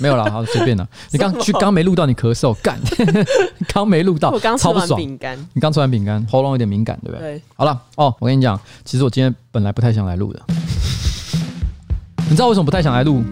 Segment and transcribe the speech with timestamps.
[0.02, 0.86] 没有啦，好随便啦。
[1.10, 2.78] 你刚去刚没录到你咳嗽，干，
[3.72, 7.36] 刚没录到，我刚吃完饼干，你刚吃完饼干，喉咙有点敏感，对不对？
[7.36, 7.42] 对。
[7.54, 10.40] 好了哦，我跟你讲，其实我今天本来不太想来录的，
[12.28, 13.22] 你知道为什么不太想来录？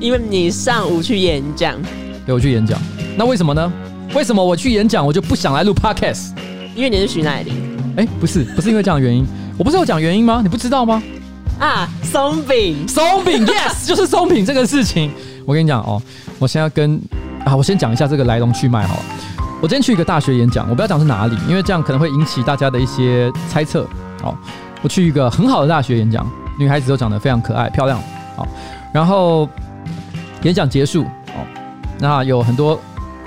[0.00, 1.74] 因为你上午去演讲，
[2.26, 2.78] 对，我去演讲。
[3.16, 3.72] 那为什么呢？
[4.14, 6.32] 为什么我去演讲我就不想来录 podcast？
[6.74, 7.54] 因为你是徐乃麟。
[7.96, 9.26] 哎，不是，不是因为这样的原因。
[9.56, 10.40] 我不是有讲原因吗？
[10.42, 11.02] 你不知道吗？
[11.58, 15.10] 啊，松饼，松饼，yes，就是松饼这个事情。
[15.46, 16.02] 我跟你讲哦，
[16.38, 17.00] 我现在跟
[17.44, 19.02] 啊，我先讲一下这个来龙去脉好了。
[19.62, 23.86] 我今天去一个大学演讲，我不要讲是哪里，因为这样可能会引起大家的一些猜测。
[24.22, 24.36] 哦，
[24.82, 27.98] 我去一个很好的大学演讲，女孩子都长得非常可爱漂亮。
[28.36, 28.46] 好，
[28.92, 29.48] 然后
[30.42, 31.46] 演讲结束，哦，
[32.00, 32.78] 那有很多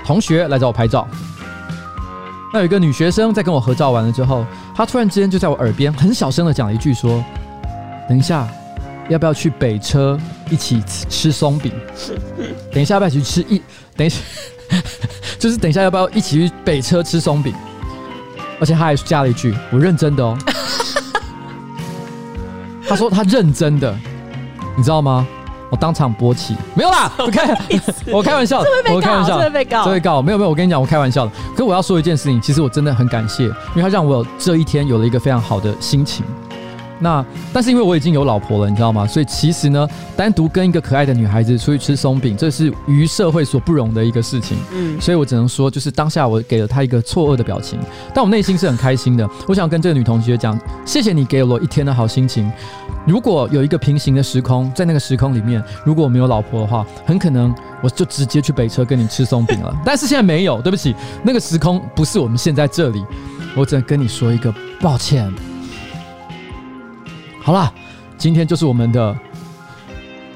[0.04, 1.08] 同学来找我拍照。
[2.52, 4.44] 那有一个女学生在跟我合照完了之后，
[4.74, 7.24] 她突然之间就在我耳边很小声的讲了一句说。
[8.08, 8.48] 等一下，
[9.10, 11.72] 要不要去北车一起吃松饼？
[12.72, 13.60] 等一下，要不要去吃一？
[13.96, 14.20] 等一下，
[15.38, 17.52] 就是等一下，要不要一起去北车吃松饼？
[18.60, 20.38] 而且他还加了一句：“我认真的哦。
[22.88, 23.92] ”他说他认真的，
[24.76, 25.26] 你知道吗？
[25.70, 27.56] 我当场勃起，没有啦，我开，
[28.12, 31.32] 我开玩笑，我开玩笑，会被告，会被告，没有没有，我跟你讲，我开玩笑的。
[31.52, 36.24] 可是我要说一件事情，其实我真的很感谢，因为他让我有这一天有了一个非常好的心情。
[37.00, 39.06] 那但是因为我已经有老婆了，你知道吗？
[39.06, 44.58] 所以其实呢，单独跟一个可爱的女孩子出去吃松饼，这是于社会所不容的一个事情。
[44.72, 47.78] 嗯，所以我只能说，就是当下我给了她一个错愕的表情，
[48.14, 49.28] 但我内心是很开心的。
[49.48, 52.52] 我想跟这个女同学讲，谢谢你给了我一天的好心情。
[53.06, 59.74] 如果有一个平行的时空，在那个时空里面，如果我没有老婆的话，很可能我就直接去北车跟你吃松饼了。
[59.86, 63.02] 但是现在没有，对不起，那个时空不是我们现在这里，
[63.56, 65.32] 我只能跟你说一个抱歉。
[67.42, 67.72] 好啦，
[68.18, 69.16] 今天就是我们的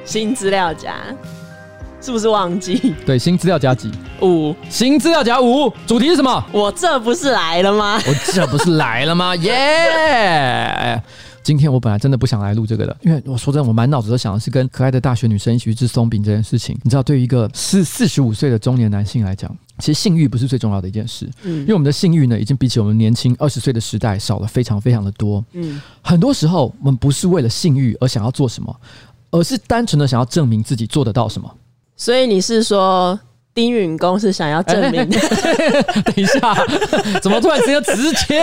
[0.04, 0.94] 新资料夹，
[2.00, 2.94] 是不是忘记？
[3.04, 3.90] 对，新资料夹几
[4.22, 6.44] 五，新资料夹五，主题是什么？
[6.50, 8.00] 我这不是来了吗？
[8.06, 9.36] 我这不是来了吗？
[9.40, 11.02] 耶！
[11.44, 16.74] 今天我本来真的不想来录这个的，因为我说真的，我满脑子都想的是跟可爱的大学女生一起去吃松饼这件事情。
[16.82, 21.28] 你知道，对于一个四四十五岁的中年男性来讲，其实性欲不是最重要的一件事。
[21.42, 25.44] 嗯，因为我们的性欲呢，已经比起我们年轻二十岁的时代少了非常非常的多。
[25.52, 28.74] 嗯，很多时候我们不是为了性欲而想要做什么，
[29.30, 31.54] 而是单纯的想要证明自己做得到什么。
[31.94, 33.20] 所以你是说？
[33.54, 35.18] 丁允恭是想要证明的。
[36.04, 36.54] 等一下，
[37.22, 38.42] 怎么突然之间直接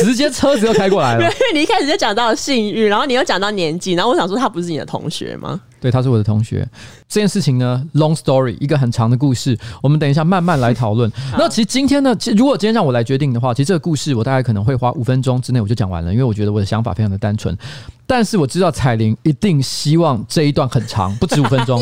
[0.00, 1.20] 直接车子又开过来了？
[1.22, 5.60] 因为你一开始就讲到性欲，然后你又讲到年纪，然后我想说他不是你的同学吗？
[5.80, 6.66] 对，他是我的同学。
[7.08, 11.10] 这件事情呢，long story，一个很长的故事，我们等一下慢慢来讨论。
[11.36, 17.56] 那其实今天呢，其实如果今天让我来决定的话，其实这个故事我大概可能会花五分钟之内我就讲完了，因为我觉得我的想法非常的单纯。
[18.08, 21.78] 但是我知道彩玲一定希望这一段很长，不止 五分钟。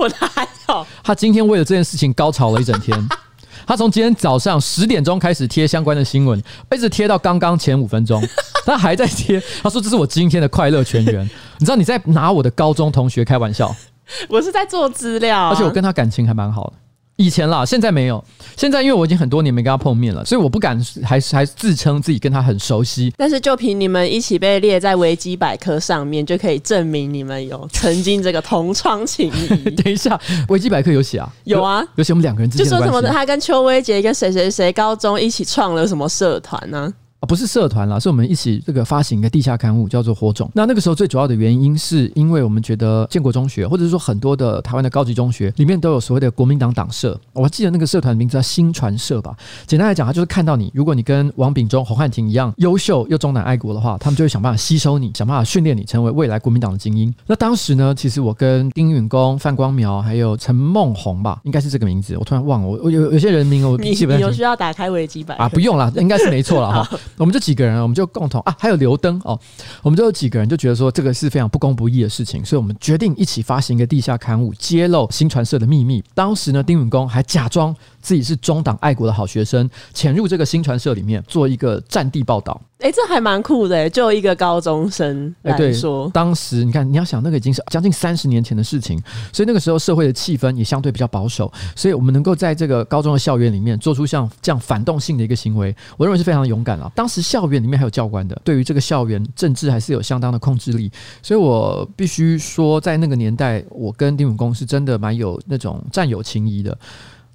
[0.00, 0.84] 我还有？
[1.04, 3.08] 他今天为了这件事情高潮了一整天。
[3.64, 6.42] 他从今天早上十点钟开始贴相关的新闻，
[6.72, 8.20] 一直贴到刚刚前五分钟，
[8.66, 9.40] 他还在贴。
[9.62, 11.24] 他说：“这是我今天的快乐全员。”
[11.58, 13.72] 你知道你在拿我的高中同学开玩笑？
[14.28, 16.72] 我是在做资料啊，而且我跟他感情还蛮好的。
[17.20, 18.24] 以前啦，现在没有。
[18.56, 23.12] 现在因为我已经很多年没跟他碰面了，所以我不敢还还自称自己跟他很熟悉。
[23.14, 29.46] 但是就凭你们一起被列在维基百科上面，就可以证明你们有曾经这个同窗情谊。
[29.76, 31.30] 等一下，维基百科有写啊？
[31.44, 32.64] 有啊，有写我们两个人之间。
[32.64, 36.78] 就说什么他跟邱威杰跟谁谁谁高中一起创了什么社团呢？
[36.78, 36.92] 啊，
[37.28, 40.48] 不是社团啦，是我们一起这个发行一个地下刊物，叫做《火种》。
[40.54, 47.18] 那那个时候最主要的原因，是因为我们觉得建国中学，或者是说很多的台湾的高级中学里面都有所谓的国民党党社。
[47.32, 49.36] 我还记得那个社团名字叫新传社吧。
[49.66, 57.14] 简单来讲，它就是看到你，如果你跟王炳忠、洪汉廷一样优秀又忠南爱国的话，他们就会想办法吸收你，想办法训练你成为未来国民党的精英。
[57.26, 64.18] 那当时呢，其实我跟丁允恭、范光苗还有陈梦红吧，应该是这个名字，我突然忘了，我我有有些人名我记不太清。
[64.18, 65.48] 你有需要打开维基百科啊？
[65.50, 66.90] 不用了，应该是没错了 哈。
[67.16, 67.80] 我们就几个人。
[67.80, 69.38] 我们就共同啊，还有刘登哦，
[69.82, 76.04] 我们就有几个人就觉得说这个是非常不公不义的事情，所以我们决定一起发行一个地下刊物，揭露新传社的秘密。
[76.14, 82.60] 当时呢，丁允恭还假装自己是中党爱国的好学生，潜入这个新传社里面做一个战地报道。
[82.78, 88.98] 哎、欸，这还蛮酷的，就一个高中生来说，对，当时你看，你要想那个已经是将近三十年前的事情，
[89.34, 96.90] 所以那个时候社会的气氛也相对比较保守，所以我们能够在这个高中的校园里面做出像这样反动性的一个行为，我认为是非常勇敢了。
[96.94, 100.90] 当时校园里面还有教官的，对于这个校园政治还是有相当的控制力，
[101.22, 106.74] 所以我必须说，在那个年代，我跟丁永公是真的蛮有那种战友情谊的。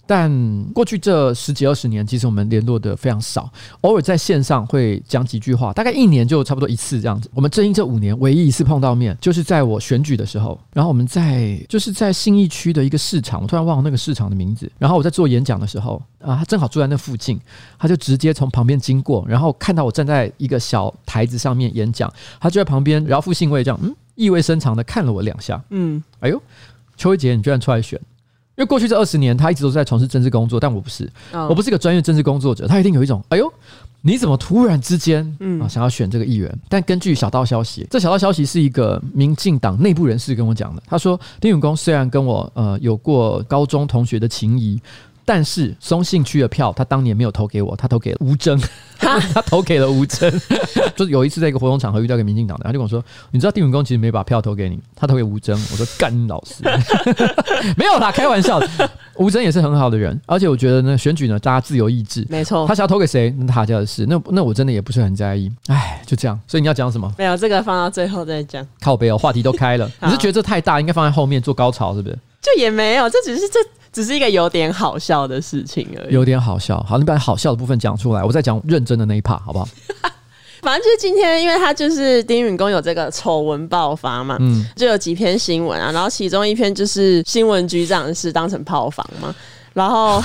[0.08, 7.30] 但过去这十几二十年，其实我们联络的非常少，偶尔在线上会讲几句话，大概一年就差不多一次这样子。
[7.34, 14.72] 我们正因这五年唯一一次碰到面，就是在我选举的时候，然后我们在就是在信义区的一个市场，我突然忘了那个市场的名字。
[14.78, 17.40] 然后我在做演讲的时候，啊，他正好住在那附近，
[17.80, 26.42] 他就直接从旁边经过，然后看到我站在一个小台子上面演讲，他就在旁边饶富兴味这样，嗯，意味深长的看了我两下，嗯，哎呦，
[26.96, 28.00] 邱威杰，你居然出来选。
[28.58, 32.68] 因为过去这二十年，他一直都在从事政治工作，但我不是，我不是一个专业政治工作者。
[32.68, 33.52] 他一定有一种，哎呦，
[34.02, 35.26] 你怎么突然之间
[35.62, 36.60] 啊想要选这个议员？
[36.70, 40.82] 但根据小道消息，这小道消息是一个民进党内部人士跟我讲的。
[40.88, 44.80] 他说，丁允恭虽然跟我呃有过高中同学的情谊。
[45.26, 48.58] 但是松信区的票，他当年没有投给我，他投给了吴峥，
[48.98, 50.32] 他投给了吴峥。
[50.96, 56.64] 就有一次在一个活动场合遇到一个民进党的，他就跟我说：“你知道丁允恭其实没把票投给你，他投给吴峥。”我说：“干老师，
[57.76, 58.62] 没有啦，开玩笑。
[59.16, 62.66] 吴峥也是很好的人，而且我觉得呢，选举呢，大家自由意志，没错。
[62.68, 64.06] 他想要投给谁，那他家的事。
[64.08, 65.52] 那那我真的也不是很在意。
[65.68, 66.40] 哎，就这样。
[66.48, 67.12] 所以你要讲什么？
[67.18, 68.66] 没有这个放到最后再讲。
[68.82, 69.90] 靠背哦，话题都开了。
[70.02, 72.18] 你是觉得这太大，应该放在后面做高潮，是不是？
[72.42, 73.60] 就也没有，这只是这。
[73.96, 76.84] 只是一个有点好笑的事情而已，有点好笑。
[76.84, 79.66] 好，你把好笑的部分讲出来，我再讲认真的那一 part，好不好？
[80.62, 89.34] 反正就是今天，因为他就是丁允恭有这个丑闻爆发嘛，嗯，就有几篇新闻啊，然后其中一篇就是新闻局长是当成炮房嘛，
[89.74, 90.22] 然后。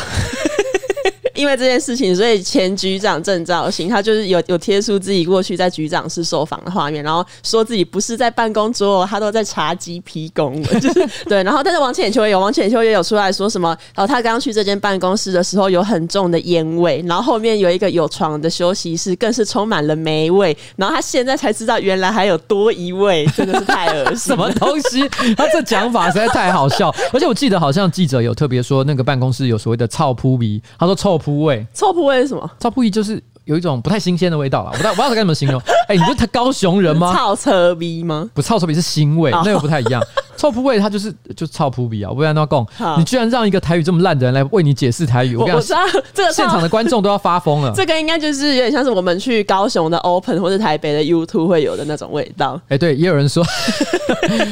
[1.40, 11.42] 因为这件事情，所以前局长郑肇兴他就是有有贴出自己过去在局长室受访的画面，然后说自己不是在办公桌，他都在茶几批公文， 就是对。
[11.42, 20.54] 然后，但是王浅秋也有，王浅秋也有出来说什么，然后他刚去这间办公室的时候有很重的烟味，然后后面有一个有床的休息室，更是充满了霉味。
[20.76, 24.18] 然后他现在才知道，原来还有多一位， 真的是太恶心。
[24.18, 25.08] 什么东西？
[25.36, 26.94] 他这讲法实在太好笑。
[27.14, 31.29] 而且我记得好像记者有特别说，那个办公室有所谓的臭扑鼻，他说臭扑。
[31.30, 32.50] 扑味，臭扑味是什么？
[32.58, 34.70] 臭扑味就是有一种不太新鲜的味道了。
[34.70, 35.60] 我不知道，我不知道该怎么形容。
[35.88, 37.12] 哎、欸，你不是他高雄人吗？
[37.12, 38.30] 臭车逼吗？
[38.32, 40.00] 不，臭车逼是腥味，那个不太一样。
[40.36, 42.08] 臭扑味，它就是就臭扑鼻啊！
[42.08, 45.78] 我不然都要讲，你居然让一个台语这么烂的人来为你解释台语，我跟你讲，
[46.14, 47.70] 这个现场的观众都要发疯了。
[47.76, 52.58] 这个应该就是有点像是我们去高雄的 Open 或者台北的 YouTube 会有的那种味道。
[52.68, 53.44] 哎、欸，对，也有人说，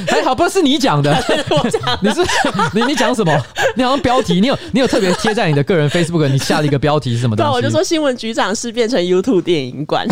[0.08, 1.10] 还好不是你讲的，
[1.48, 2.20] 我讲，你是
[2.74, 3.32] 你你讲什么？
[3.74, 7.50] 你好像标题，你有你有特别贴在你的个人 Facebook，你下了一个标题是什么东西？
[7.50, 10.06] 对，我就说新闻局长事变成 YouTube 电影馆，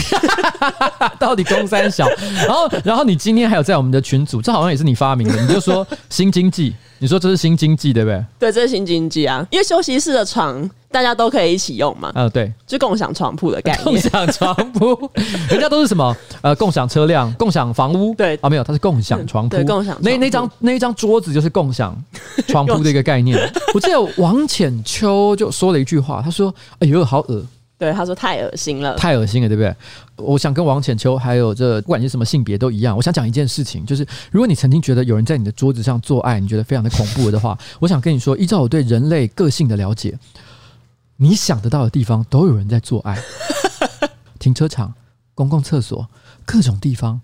[1.19, 2.06] 到底公三小？
[2.46, 8.25] 然后然后你今天还有在我们的群组，这好像也是你发明的，你就说新经济，你说这是新经济对不对？
[8.38, 12.12] 对，这是新经济啊，因为休息室的床大家都可以一起用嘛。
[12.14, 13.84] 嗯，对，就共享床铺的概念。
[13.84, 15.11] 共享床铺，
[15.50, 16.17] 人家都是什么？
[16.43, 18.14] 呃，共享车辆、共享房屋。
[18.14, 19.56] 对啊，没有，它是共享床铺。
[19.56, 21.96] 对，共享那那张那一张桌子就是共享
[22.46, 23.38] 床铺的一个概念。
[23.75, 27.44] 我记得王浅秋就说了一句话，他说：“哎呦，好恶。”
[27.78, 29.75] 对，他说太恶心了，太恶心了，对不对？
[30.17, 40.19] 我想跟王浅秋还有这不管是什么性别都一样，我想讲一件事情，就是如果你曾经觉得有人在你的桌子上做爱，你觉得非常的恐怖的话， 我想跟你说，依照我对人类个性的了解，
[41.17, 43.19] 你想得到的地方都有人在做爱，
[44.38, 44.94] 停车场、
[45.34, 46.08] 公共厕所、
[46.46, 47.20] 各种地方。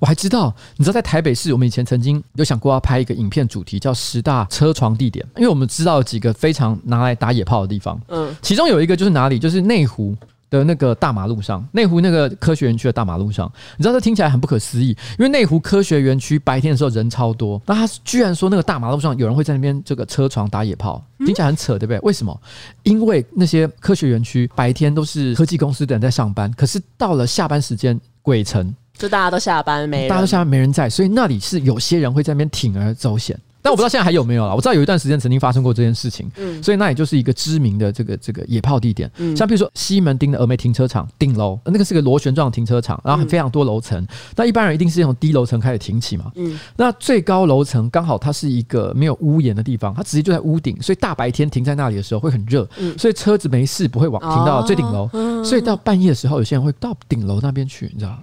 [0.00, 10.16] 我还知道，你知道在台北市，我们以前曾经有想过要拍一个影片，主题叫十大车床地点，因为我们知道几个非常拿来打野炮的地方，嗯，其中有一个就是哪里，就是内湖
[10.50, 21.98] 的那个大马路上，内湖那个科学园区的大马路上，你知道这听起来很不可思议，因为内湖科学园区白天的时候人超多，那他居然说那个大马路上有人会在那边这个车床打野炮，听起来很扯，对不对？
[22.00, 22.40] 为什么？
[22.84, 28.72] 因为那些科学园区白天都是科技公司的人在上班，可是到了下班时间，鬼城。
[28.98, 33.38] 就大家都下班没人，大家都下班没人在，所以那里是有些人会在那边铤而走险。
[33.60, 34.54] 但我不知道现在还有没有了。
[34.54, 39.10] 我知道有一段时间曾经发生过这件事情，嗯，所以那也就是一个知名的这个这个野炮地点。
[39.16, 44.06] 嗯，像比如说西门町的峨眉停车场顶楼，那个是个螺旋状停车场，然后非常多楼层。
[44.36, 46.30] 那一般人一定是从低楼层开始停起嘛。
[46.36, 55.10] 嗯，那最高楼层刚好它是一个没有屋檐的地方，它直接就在屋顶，所以大白天停在那里的时候会很热，嗯所以车子没事不会往停到最顶楼，
[55.44, 58.16] 所以到半夜的时候有些人会到顶楼那边去，你知道。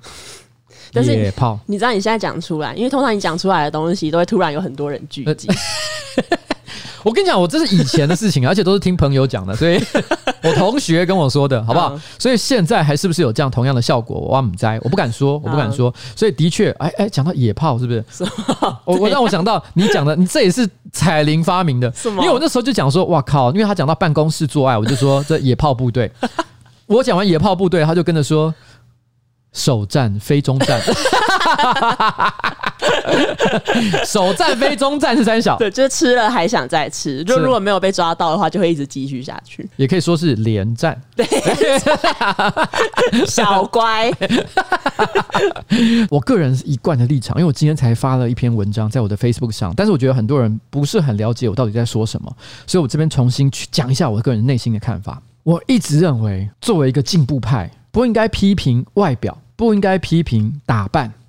[0.93, 1.31] 但是你，
[1.65, 5.47] 你知道你现在讲出来，因为通常你讲出来的东西都会突然有很多人聚集。
[7.03, 9.79] 我跟你讲，我这是以前的事情，而且都是听朋友讲的，所以
[10.41, 11.95] 我同学跟我说的，好不好？
[12.17, 14.17] 所以现在还是不是有这样同样的效果？
[14.17, 15.93] 我不知道，我不敢说，我不敢说。
[16.15, 18.03] 所以的确，哎哎，讲到野炮是不是？
[18.85, 23.51] 我我让我想到你讲的，你这也是彩铃发明的，因为我那时候就讲说，哇靠！
[23.51, 26.11] 因为他讲到办公室做爱，我就说这野炮部队。
[26.87, 28.51] 我讲完野炮部队，他就跟着说。
[29.55, 30.81] 首战非中战，
[34.05, 39.67] 首战非中战是三小，对，就是吃了还想再吃，就如果没有被抓到的话，就会一直继续下去。
[39.77, 41.25] 也可以说是连战，对，
[43.25, 44.11] 小乖。
[46.09, 52.29] 我个人一贯的立场，因为我今天才发了一篇文章在我的 Facebook 上，但是我觉得很多人不是很了解我到底在说什么，
[52.67, 55.21] 所以我这边重新去讲一下我个人内心的看法。
[55.43, 61.24] 我一直认为，作为一个进步派，不应该批评外表，不应该批评打扮。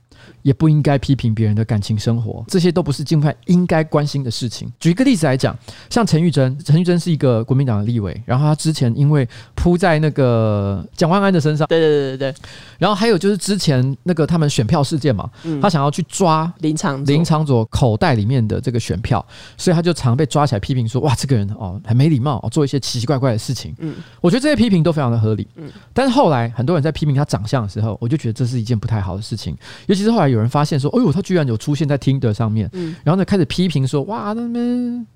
[0.47, 4.73] 也不应该批评别人的感情生活，这些都不是进步派应该关心的事情。
[4.79, 5.59] 举一个例子来讲，
[5.91, 12.35] 像陈玉珍，陈玉珍是一个国民党的立委，然后他之前因为扑在那个蒋万安的身上，对对对对对，
[12.79, 19.27] 然后还有就是之前那个他们选票事件嘛，嗯、他想要去抓林场林场佐口袋里面的这个选票，
[19.57, 23.75] 所以他就常被抓起来批评说，哇，这个人哦很没礼貌哦，做一些奇奇怪怪的事情。
[23.81, 25.49] 嗯，我觉得这些批评都非常的合理。
[25.57, 30.36] 嗯，但是后来很多人在批评他长相的时候，我就觉得这是一件不太好的事情，尤其是后来有。
[30.37, 35.07] 有人发现说：“哎呦，他居然有出现在 Tinder 上面。”嗯，然后呢，开始批评说：“哇，那边。”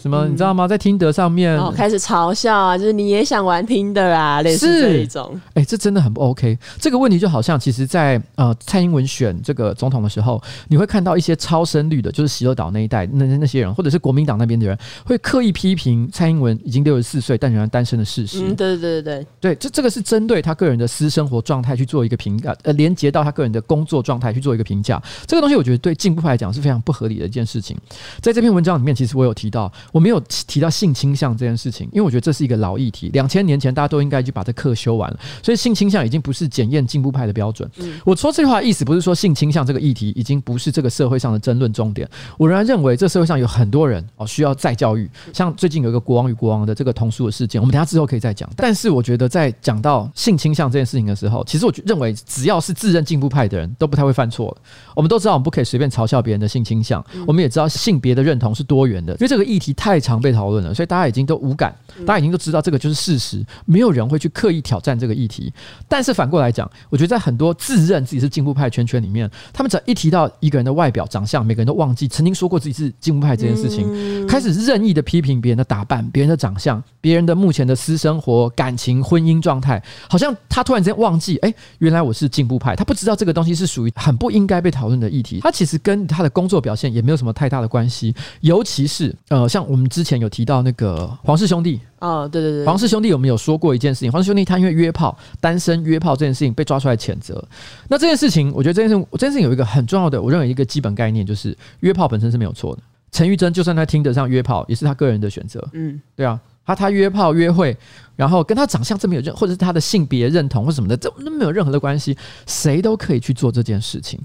[0.00, 0.26] 什么？
[0.26, 0.66] 你知道吗？
[0.66, 5.38] 在听得上面，然后开始嘲笑啊，就是你也想玩听的啊，类似这一种。
[5.54, 6.58] 哎，这真的很不 OK。
[6.80, 18.44] 这个问题就好像，其实在，在呃蔡英文选这个总统的时候，你会看到一些超深绿的，就是喜乐岛那一代那那些人，或者是国民党那边的人，会刻意批评蔡英文已经六十四岁但仍然单身的事实。
[18.44, 25.02] 嗯，对对对对对，这这个是针对他个人的私生活状态去做一个评价，呃，连接到他个人的工作状态去做一个评价。
[25.26, 27.76] 这个东西我觉得对进步派来讲是非常不合理的一件事情。
[28.20, 30.68] 在这篇文章里面，其实我有提到，我没有提到。
[30.78, 37.68] 性倾向这件事情，因为我觉得这是一个老议题，两千年前大家都应该去把这课修完了，所以性倾向已经不是检验进步派的标准。
[37.78, 48.48] 嗯、我说这句话的意思不是说性倾向这个议题已经不是这个社会上的争论重点，我仍然认为这社会上有很多人哦需要再教育，像最近有一个国王与国王的这个童书的事件，我们等下之后可以再讲。
[48.54, 54.58] 但是我觉得在讲到性倾向这件事情的时候，其实我认为只要是自认进步派的人都不太会犯错了。
[54.94, 60.74] 我们都知道我们不可以随便嘲笑别人的性倾向，我们也知道性别的认同是多元的，因为这个议题太常被讨论了。
[60.74, 65.52] 所以大家已经都无感，大家已经都知道这个就是事实，没有人会去刻意挑战这个议题。
[65.86, 82.74] 但是反过来讲，我觉得在很多自认自己是进步派圈圈里面，他们只要一提到一个人的外表长相，每个人都忘记曾经说过自己是进步派这件事情，开始任意的批评别人的打扮、别人的长相、别人的目前的私生活、感情、婚姻状态，好像他突然之间忘记，哎，原来我是进步派。
[82.74, 90.48] 他不知道这个东西是属于很不应该被讨论的议题，他其实跟他的工作表现也没有什么太大的关系，尤其是呃，像我们之前有提。
[90.48, 94.10] 到那个黄氏兄弟哦，对对对，黄氏兄弟有没有说过一件事情？
[94.10, 97.46] 黄氏兄弟他因为约炮、单身约炮这件事情被抓出来谴责。
[97.86, 102.82] 那这件事情，我觉得这件事情，这件事情有一个很重要的，我认为一个基本概念就是约炮本身是没有错的。
[103.12, 105.62] 陈玉珍就算他听得上约炮，也是他个人的选择。
[105.74, 107.76] 嗯，对啊，他他约炮约会，
[108.16, 114.18] 然后跟他长相这么有任，或者是他的性别认同或什么的，这那没有任何的关系，谁都可以去做这件事情。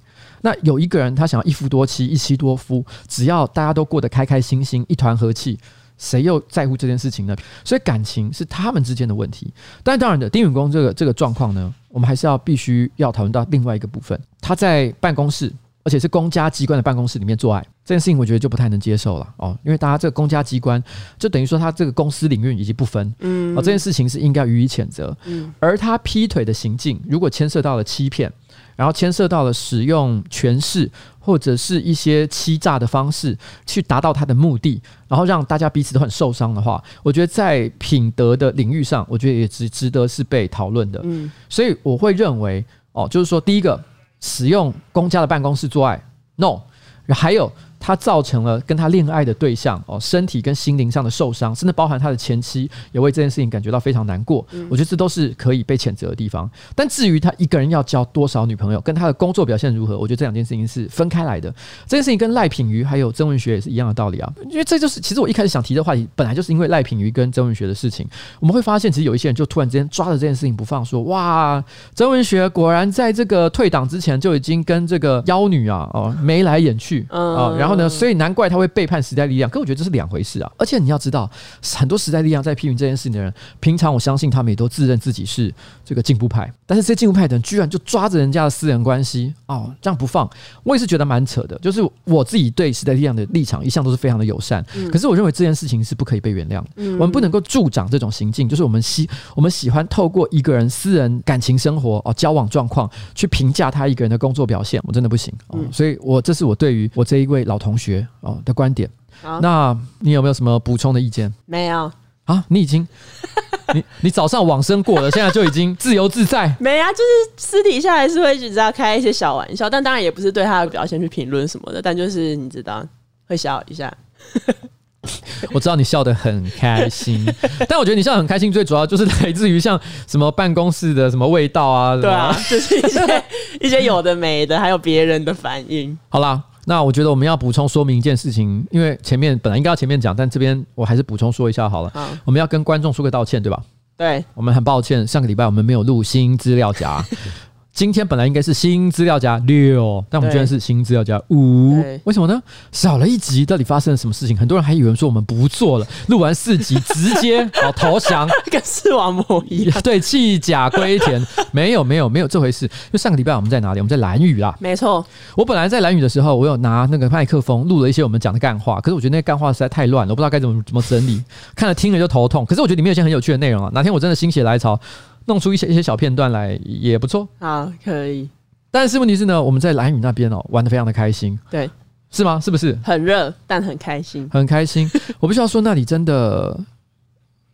[0.45, 5.57] 那有一个人他想要一夫多妻、一妻多夫，只要大家都过得开开心心、一团和气。
[5.95, 7.35] 谁又在乎这件事情呢？
[7.63, 9.53] 所以感情是他们之间的问题。
[9.83, 14.19] 但当然的，丁允恭这个这个状况呢，我们还是要必须要讨论到另外一个部分。
[14.41, 19.57] 他在办公室，而且是公家机关的办公室里面做爱这件事情，我觉得就不太能接受了哦。
[19.63, 20.83] 因为大家这个公家机关，
[21.17, 25.15] 就等于说他这个公司领域已经不分，嗯，哦，这件事情是应该予以谴责。
[25.25, 28.33] 嗯，而他劈腿的行径，如果牵涉到了欺骗。
[28.75, 30.89] 然后牵涉到了使用权势
[31.19, 40.99] 或者是一些欺诈的方式去达到他的目的，然后让大家彼此都很受伤的话，我觉得在品德的领域上，我觉得也值值得是被讨论的。
[41.03, 43.81] 嗯，所以我会认为哦，就是说第一个
[44.19, 46.01] 使用公家的办公室做爱
[46.35, 46.61] ，no，
[47.09, 47.51] 还有。
[47.85, 54.45] 他造成了跟他恋爱的对象哦，身体跟心灵上的受伤，甚至包含他的前妻也为这件事情感觉到非常难过。
[54.69, 56.49] 我觉得这都是可以被谴责的地方。
[56.73, 61.53] 但至于他一个人要交多少女朋友，跟他的工作表现如何，我觉得这两件事情是分开来的。
[61.85, 64.33] 这件事情跟赖品瑜还有曾文学也是一样的道理啊。
[64.49, 68.07] 因为这就是其实我一开始想提的话题，本来就是因为赖品瑜跟曾文学的事情。
[68.39, 71.61] 我们会发现，其实有一些人就突然之间抓着这件事情不放，说哇，
[71.93, 77.72] 曾文学果然在这个退党之前就已经跟这个妖女啊哦眉来眼去啊，然后。
[77.89, 80.51] 所以难怪他会背叛时代力量，可我觉得这是两回事啊！
[80.57, 81.29] 而且你要知道，
[81.75, 85.53] 很多时代力量在批评这件事情的人，平常我相信他们也都自认自己是
[85.83, 90.29] 这个进步派，但是这些进步派的人居然就抓着人家的私人关系哦，这样不放，
[90.63, 91.57] 我也是觉得蛮扯的。
[91.59, 96.69] 就是我自己对时代力量的立场一向都是非常的友善，可是我认为这件事情是不可以被原谅的。
[96.93, 105.59] 我们不能够助长这种行径，就是我们喜我们喜欢透过一个人私人感情生活哦，交往状况去评价他一个人的工作表现，我真的不行哦。
[105.71, 108.89] 所以我这是我对于我这一位老同学哦的观点，
[109.21, 111.33] 好，那你有没有什么补充的意见？
[111.45, 111.89] 没有，
[112.25, 112.85] 啊，你已经，
[113.73, 116.53] 你你早上往生过了，现在就已经自由自在。
[116.59, 122.85] 没啊，就是私底下还是会只知道开一些小玩笑，但当然也不是对他的表现去评论什么的，但就是你知道
[123.25, 123.91] 会笑一下。
[125.51, 127.25] 我知道你笑得很开心，
[127.67, 133.23] 但我觉得你笑得很开心，最主要就是来自于像什么办公室的什么味道啊，对啊，就是一些
[133.61, 135.97] 一些有的没的，还有别人的反应。
[136.09, 136.41] 好啦。
[136.65, 141.91] 那我觉得我们要补充说明一件事情，因为前面本来应该要前面讲，但这边我还是补充说一下好了。
[141.93, 143.61] 好，我们要跟观众说个道歉，对吧？
[143.97, 147.03] 对，我们很抱歉，上个礼拜我们没有录新资料夹。
[147.73, 152.39] 今天本来应该是新资料夹六，但我们居然是新资料夹五，为什么呢？
[152.71, 154.37] 少了一集，到底发生了什么事情？
[154.37, 162.69] 很多人还以为说我们不做了，录完四集直接好投降， 跟视网膜一样，对，弃甲归田，没有没有没有这回事。
[162.91, 163.79] 就上个礼拜我们在哪里？
[163.79, 165.03] 我们在蓝雨啦，没错。
[165.35, 171.19] 我本来在蓝雨的时候，我有拿那个麦克风录了一些我们讲的干话，可是我觉得那个干话实在太乱了，我不知道该怎么怎么整理，
[171.55, 172.45] 看了听了就头痛。
[172.45, 174.79] 可是我觉得里面有些很有趣的内容啊，哪天我真的心血来潮。
[175.25, 178.29] 弄出一些一些小片段来也不错，好，可以。
[178.71, 181.69] 但是问题是呢，我们在蓝雨那边哦，玩的非常的开心，对，
[182.09, 182.39] 是吗？
[182.39, 182.77] 是不是？
[182.83, 184.89] 很热，但很开心，很开心。
[185.19, 186.59] 我必须要说，那里真的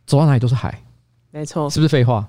[0.05, 0.81] 走到哪里都是海，
[1.31, 2.27] 没错，是不是废话？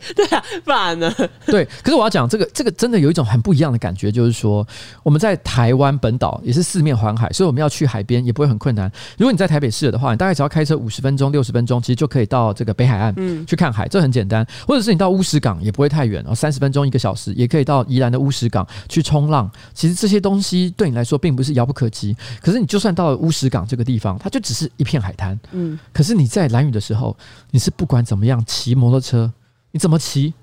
[0.14, 1.12] 对啊，不然呢？
[1.46, 4.66] 对，可是我要讲这个，这个真的有一种很不一样的感觉，就是说
[5.02, 8.90] 我们在台湾本岛也是四面环海，所以我们要去海边也不会很困难。
[9.16, 13.14] 如果你在台北市的话，你大概只要开车五十分钟、六十分钟，其实就可以到这个北海岸
[13.46, 14.46] 去看海，这很简单。
[14.66, 19.50] 或者是你到乌石港也不会太远，然后三十分钟一个小时也可以到宜兰的乌石港去冲浪。
[19.74, 22.16] 其实这些东西对你来说并不是遥不可及。
[22.40, 25.38] 可是你就算到了乌石港这个地方，它就只是一片海滩。
[25.52, 27.16] 嗯，可是你在蓝雨的时候，
[27.50, 29.30] 你是不管怎么样骑摩托车。
[29.78, 30.34] 你怎么骑，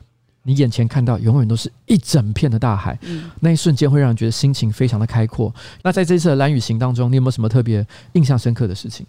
[0.44, 5.54] 你眼前看到永远都是一整片的大海，嗯、那一瞬间会让人觉得心情非常的开阔。
[5.84, 9.06] 那在这次的蓝雨行当中，你有没有什么特别印象深刻的事情？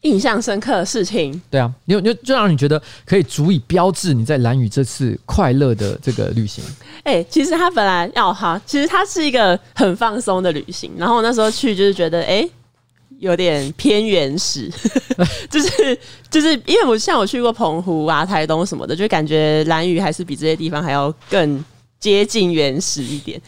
[0.00, 6.64] 印象深刻的事情，对啊，你有就就让你觉得可以足以标志你在蓝雨这次快乐的这个旅行。
[7.04, 10.90] 哎、欸，其实他本来要哈，其实它是一个很放松的旅行。
[10.96, 12.50] 然后我那时候去就是觉得，哎、欸。
[13.20, 14.70] 有点偏原始，
[15.50, 15.98] 就是
[16.30, 21.62] 就是因为我像我去过澎湖啊、台东什么的，就感觉兰屿还是比这些地方还要更
[22.00, 23.40] 接近原始一点。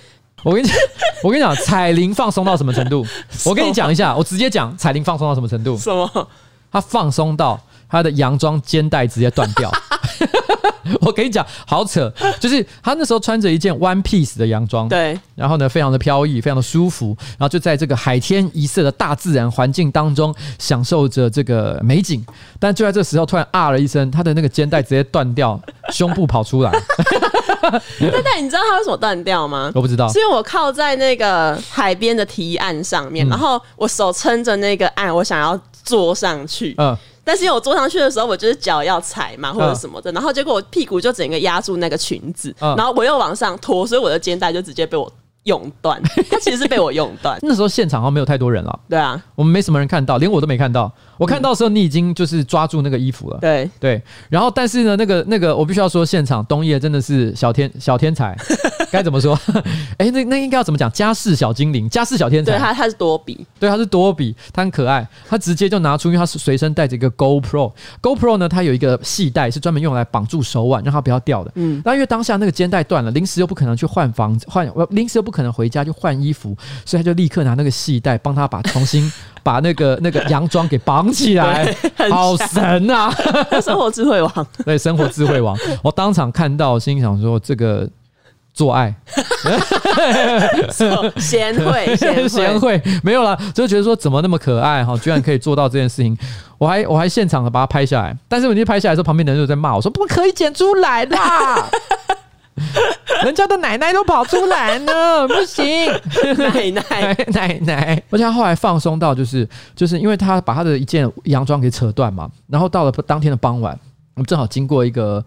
[0.42, 0.76] 我跟你讲，
[1.24, 3.06] 我跟你讲，彩铃放松到什么程度？
[3.46, 5.76] 我跟你讲一下，我直接讲彩铃放松到什么程度？
[5.78, 6.28] 什么？
[6.70, 7.58] 它放松到
[7.92, 9.70] 他的洋装肩带直接断掉。
[11.00, 22.24] 我跟你讲，好扯，就是他那时候穿着一件 one piece 的洋装，对，然后呢，非常的飘逸，非常的舒服，然后就在这个海天一色的大自然环境当中，享受着这个美景。
[22.59, 26.72] 但就在这时候，突然啊了一声，他的那个肩带直接断掉，胸部跑出来。
[27.62, 29.70] 但但你知道他为什么断掉吗？
[29.74, 36.74] 我不知道，是因为我靠在那个海边的堤岸上面，嗯、然后我手撑着那个岸，我想要坐上去。
[36.78, 36.96] 嗯。
[37.24, 45.11] 但是因为我坐上去的时候，我就是脚要踩嘛，或者什么的，然后结果我屁股就整个压住那个裙子，然后我又往上拖，所以我的肩带就直接被我
[45.44, 46.00] 用断。
[46.30, 47.38] 它其实是被我用断。
[47.42, 50.92] 那时候现场好像没有太多人了，对啊，我们没什么人看到，连我都没看到。
[51.22, 54.02] 我看到的时候，你已经就是抓住那个衣服了，对对。
[54.28, 58.37] 然后，但是呢，那个那个，我必须要说，现场冬夜真的是小天小天才。
[58.90, 59.38] 该怎么说？
[59.96, 60.90] 哎、欸，那那应该要怎么讲？
[60.92, 62.52] 家事小精灵，家事小天才。
[62.52, 65.06] 对他，他是多比，对，他是多比，他很可爱。
[65.26, 67.72] 他直接就拿出，因为他是随身带着一个 GoPro。
[68.02, 71.50] GoPro 呢，它有一个系带，是专门用来绑住手腕，让它不要掉的。
[71.54, 71.80] 嗯。
[71.85, 76.54] 那因为当下那个肩带断了，临时又不可能去换房子，换临时又不可能回家去换衣服，
[76.85, 79.11] 所以他就立刻拿那个系带帮他把重新
[79.42, 81.74] 把那个那个洋装给绑起来。
[82.11, 83.11] 好神啊！
[83.62, 85.57] 生活智慧王， 对，生活智慧王。
[85.83, 87.88] 我当场看到，心想说这个。
[88.55, 88.94] 做爱，
[91.18, 91.96] 贤惠，
[92.28, 96.14] 贤惠，没有啦，就觉得说怎么那么可爱哈，居然可以做到这件事情，
[96.59, 101.66] 我还我还现场的把它拍下来，但是我一拍下来的时候，旁边的人就在骂我说不可以剪出来啦，
[103.25, 105.87] 人家的奶奶都跑出来呢， 不行，
[106.37, 113.79] 奶奶 奶奶，而且他后来放松到就是就是因为他把他的一件洋装给扯断嘛，然后到了当天的傍晚，
[114.14, 115.25] 我们正好经过一个。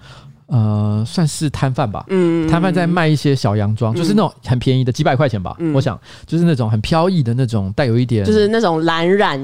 [0.47, 9.39] 呃，算是摊贩吧，嗯，摊贩在卖一些小洋装，嗯、就是那种很便宜的，几百块钱吧，嗯、我想，就是那种很飘逸的那种，带有一点，就是那种蓝染。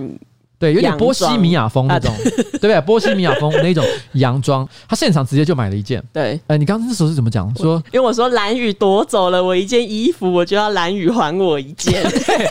[0.62, 2.80] 对，有点波西米亚风那种，对不对？
[2.82, 6.02] 波西米亚风那种洋装，他现场直接就买了一件。
[6.14, 7.52] 对，呃，你刚刚那时候是怎么讲？
[7.56, 12.04] 说，因为我说蓝雨夺走了我一件衣服，我就要蓝雨还我一件。
[12.28, 12.48] 对，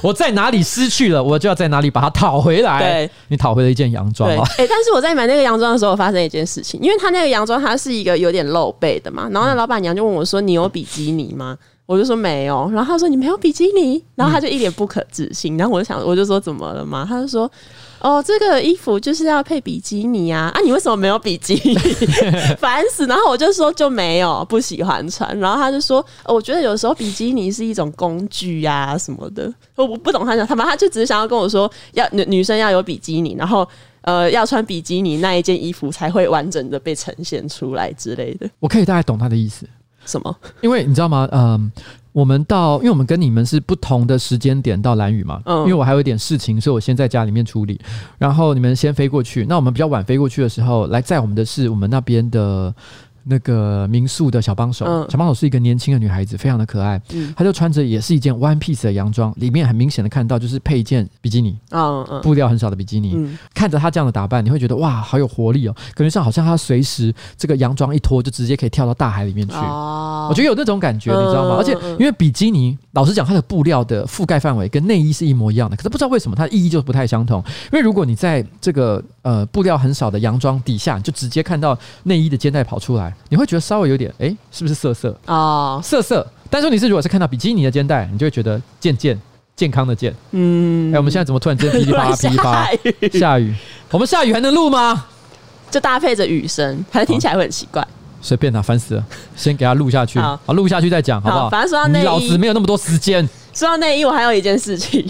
[0.00, 2.78] 我在哪里失去了，我就要在哪里把它讨回来。
[2.78, 4.30] 对，你讨回了一件洋装。
[4.30, 17.50] 哎，但是我在买那个洋装的时候，发生一件事情，因为他那个洋装它是一个有点露背的嘛，然后那老板娘就问我说：“你有比基尼吗？”我就说没有，然后他说：“你没有比基尼？”然后他就一脸不可置信，然后我就想，我就说：“怎么了嘛？”他就说。
[18.00, 20.52] 哦，这个衣服就是要配比基尼啊！
[20.54, 21.74] 啊，你为什么没有比基尼？
[22.56, 23.04] 烦死！
[23.06, 25.36] 然后我就说就没有，不喜欢穿。
[25.40, 29.52] 然后他就说，哦，我觉得有时候比基尼是一种工具呀、啊、什么的。
[29.74, 33.68] 我我不懂他讲，他妈他就只是想要跟我说，要女女生要有比基尼，然后
[34.02, 38.48] 呃要穿比基尼那一件衣服才会完整的被呈现出来之类的。
[38.60, 39.66] 我可以大概懂他的意思。
[40.08, 40.36] 什么？
[40.62, 41.28] 因为你知道吗？
[41.30, 41.82] 嗯、呃。
[42.10, 47.80] 我们到，因为我们跟你们是不同的时间点到蓝屿嘛，嗯，因为我还有一点事情，所以我先在家里面处理，
[48.16, 49.46] 然后你们先飞过去。
[49.48, 52.74] 那我们比较晚飞过去的时候，来载我们的是我们那边的。
[53.28, 57.00] 那个民宿的小帮手，嗯、小帮手是一个年轻的女孩子，非常的可爱。
[57.12, 63.12] 嗯，她就穿着也是一件 one piece 的洋装，里面很明显的看到就是配一件比基尼，嗯嗯，布料很少的比基尼。
[63.14, 69.54] 嗯、看着她这样的打扮，你会觉得哇，好有活力哦，感觉上好像她随时这个洋装一脱就直接可以跳到大海里面去。
[69.54, 71.56] 哦，我觉得有那种感觉，你知道吗？
[71.56, 77.42] 嗯、而且因为比基尼，老实讲，它的布料的覆盖范围跟内衣是一模一样的，可是不知道为什么它的意义就不太相同。
[77.72, 83.96] 因为如果你在这个呃布料很少的洋装底下，你就直接看到内衣的肩带跑出来，你会觉得稍微有。
[83.96, 85.80] 点哎，是不是色色啊？
[85.82, 86.26] 色色。
[86.48, 89.20] 但是你是如果是看到比基尼的肩带，你就会觉得健健
[89.56, 90.14] 健康的健。
[90.30, 92.68] 嗯，哎，我们现在怎么突然间噼里啪啦 噼里啪啦
[93.12, 93.52] 下雨？
[93.90, 95.06] 我们下雨还能录吗？
[95.70, 97.86] 就搭配着雨声，反正听起来会很奇怪。
[98.22, 99.04] 随便他，烦死了。
[99.36, 101.50] 先给他录下去，好，录下去再讲，好不好？
[101.50, 103.28] 反正说到内衣，老子没有那么多时间。
[103.58, 105.04] 说到内衣，我还有一件事情。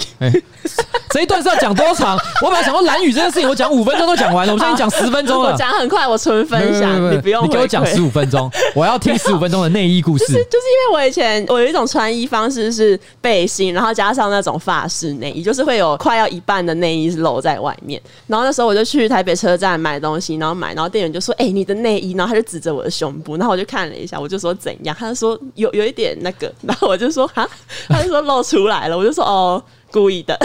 [1.11, 2.19] 这一段是要讲多长？
[2.43, 4.53] 我本来想说蓝雨这件事情，我讲五分钟都讲完了。
[4.55, 7.45] 我现在讲十分钟了，我讲很快，我纯分享，你不用。
[7.45, 10.27] 你给我讲十五分钟，我要听十五分钟的内衣故事。
[10.27, 18.01] 就 是就是因为我以前我有一种穿衣方式是背心，然后加上那种发式内衣，就是会有快要一半的内衣是露在外面。
[18.27, 27.49] 然后那时候我就去台北车站买东西，然后买，然后店员就说：“哎、欸，你的内衣。”然后他就指着我的胸部，然后我就看了一下，我就说：“怎样？”他就说：“有有一点那个。”然后我就说：“哈。”
[27.89, 30.39] 他就说：“露出来了。”我就说：“哦。”故意的，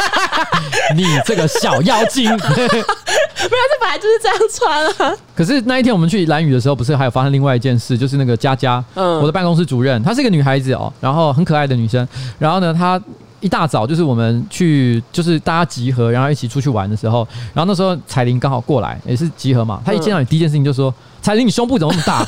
[0.94, 2.28] 你这个小妖精！
[2.36, 5.16] 不然这本来就是这样穿啊。
[5.34, 12.06] 可是那一天我们去蓝雨的时候，不是还有发生另外一件事，就是那个佳佳，嗯，我的办公室主任，她是一个女孩子哦，然后很可爱的女生。
[12.38, 13.00] 然后呢，她
[13.40, 19.80] 一大早就是我们去，就是大家集合，然后一起出去玩的时候，然后那时候彩玲刚好过来，也是集合嘛。
[19.84, 20.92] 他一见到你，第一件事情就说。
[21.20, 22.24] 彩玲，你胸部怎么那么大？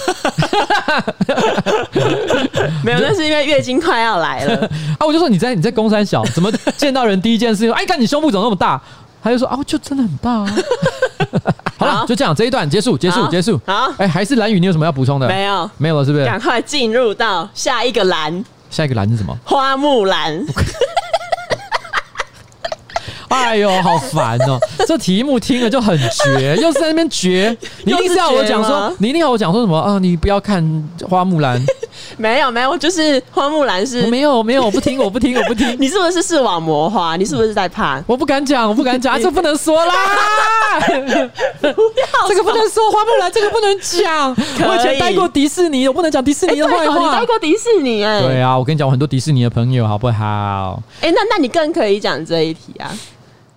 [2.84, 4.68] 没有，那是因为月经快要来了
[4.98, 5.06] 啊！
[5.06, 7.72] 我就说你在你在公山小，怎么见到人第一件事情？
[7.72, 8.78] 哎，看你胸部怎么那么大？
[9.22, 10.54] 他就说啊，就真的很大啊。
[11.78, 13.58] 好了，就这样，这一段结束，结束，结束。
[13.64, 15.28] 好，哎，还是蓝雨，你有什么要补充的？
[15.28, 16.24] 没有，没有了，是不是？
[16.26, 18.44] 赶快进入到下一个兰。
[18.70, 19.34] 下一个兰是什么？
[19.44, 20.44] 花木兰。
[23.50, 24.56] 哎呦，好烦哦！
[24.86, 27.54] 这题目听了就很绝，又是在那边绝。
[27.82, 29.98] 你一定是要我讲说，你一定要我讲说什么啊？
[29.98, 30.62] 你不要看
[31.08, 31.60] 花木兰。
[32.16, 34.06] 没 有没有，就是花木兰是。
[34.06, 35.76] 没有没有，我不听我不听我不听。
[35.80, 37.16] 你是不是视网膜花？
[37.16, 38.00] 你是不是在怕？
[38.06, 39.94] 我不敢讲，我不敢讲，这不能说啦。
[40.78, 44.30] 不要，这个不能说花木兰，这个不能讲。
[44.68, 47.16] 我以前待过迪士尼，我不能讲迪士尼的坏话。
[47.16, 48.20] 你待过迪士尼哎？
[48.22, 50.80] 对啊，我跟你讲，我很多迪士尼的朋友，好不好？
[51.02, 52.94] 哎，那那你更可以讲这一题啊。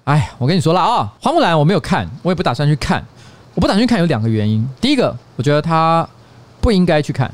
[0.05, 3.03] 哎，我跟你说了啊，花木兰我没有看，我也不打算去看。
[3.55, 6.07] 我不打算去看有两个原因，第一个，我觉得他
[6.59, 7.29] 不应该去看；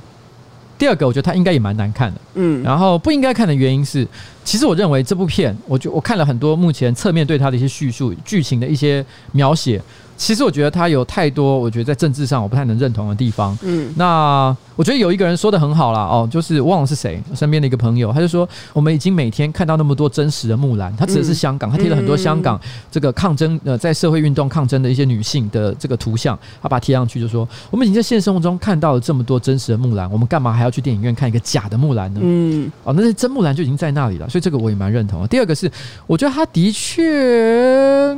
[0.78, 2.22] 第二个，我觉得他应该也蛮难看的。
[2.36, 4.08] 嗯，然后不应该看的原因是，
[4.44, 9.82] 其实我认为这部片，我就我看了很多目前侧面对它的一些叙述、剧情的一些描写。
[10.20, 13.58] 其实我觉得他有太多，我觉得在政治上我不太能认同的地方。
[13.64, 22.60] 嗯，那我觉得有一个人说的很好啦，哦，就是忘了是谁，身边的一个朋友，他就说我们已经每天看到那么多真实的木兰，他指的是香港，他贴了很多香港
[22.92, 32.20] 这个抗争呃在社会运动抗争的一些女性的这个图像，他把它贴上去，就说我们已经在现实生活中看到了这么多真实的木兰，我们干嘛还要去电影院看一个假的木兰呢？
[32.22, 35.28] 嗯，哦，那是真木兰就已经在那里了，所以这个我也蛮认同的。
[35.30, 35.72] 第二个是，
[36.06, 38.14] 我觉得他的确。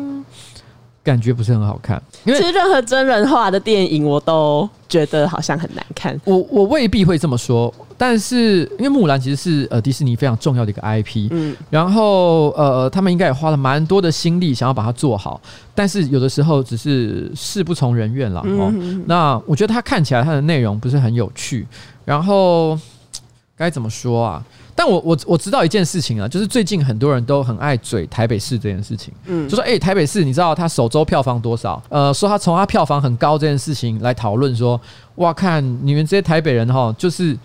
[1.04, 6.20] 感觉不是很好看，因为其实任何真人化的电影我都觉得好像很难看。
[6.26, 15.42] 我我未必会这么说，但是因为木兰其实是呃迪士尼非常重要的一个 IP，嗯，然后呃他们应该也花了蛮多的心力想要把它做好，
[15.74, 18.72] 但是有的时候只是事不从人愿了哦。
[19.08, 21.66] 那我觉得它看起来它的内容不是很有趣，
[22.06, 22.78] 然后
[23.58, 24.44] 该怎么说啊？
[24.84, 31.80] 但我我我知道一件事情啊，就是最近很多人都很爱嘴台北市这件事情，嗯，就说哎、欸，台北市你知道它首周票房多少？
[31.88, 34.82] 呃，说他从他票房很高这件事情来讨论说，
[35.18, 37.38] 哇，看你们这些台北人哈，就是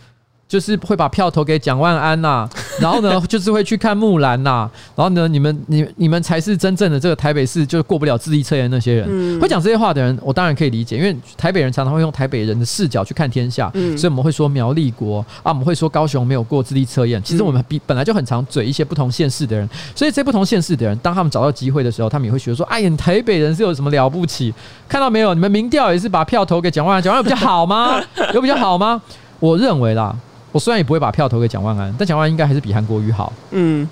[0.48, 9.06] 就是会把票投给蒋万安呐、啊， 然后呢，就是会去看木兰呐、啊，然后呢，你们你你们才是真正的这个台北市就过不了智力测验那些人。
[9.10, 17.20] 嗯、会讲这些话的人，我当然可以理解，因为台北人常常会用台北人的视角去看天下，嗯、所以我们会说苗栗国啊，我们会说高雄没有过智力测验。
[17.24, 24.54] 其实我们比本来就很常嘴一些不同县市的人，所以这些不同县市的人，当他们找到机会的时候，他们也会觉得说：“哎呀，你台北人是有什么了不起？
[24.88, 28.00] 看到没有，你们民调也是把票投给蒋万安，蒋万安比较好吗？
[28.32, 29.02] 有比较好吗？
[29.40, 30.14] 我认为啦。”
[30.56, 33.30] 我虽然也不会把票投给蒋万安，但蒋万安应该还是比韩国瑜好。
[33.50, 33.86] 嗯，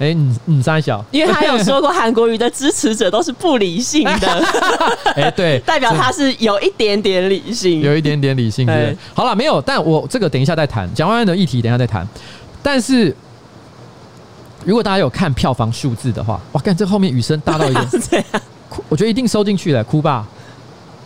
[0.00, 4.44] 哎、欸，你你三小，因为他有说过 韩国瑜的支持者都是不理性的。
[5.14, 8.66] 哎、欸，对， 代表他是有一点点理性，有一点点理性。
[8.66, 12.04] 对，对，好了，没有，但我这个等一下再谈蒋万安的议题，等一下再谈。
[12.60, 13.14] 但是
[14.64, 17.84] 如果大家有看票房数字的话，哇，看这后面雨声大到一个，
[18.68, 20.26] 哭，我觉得一定收进去了，哭吧。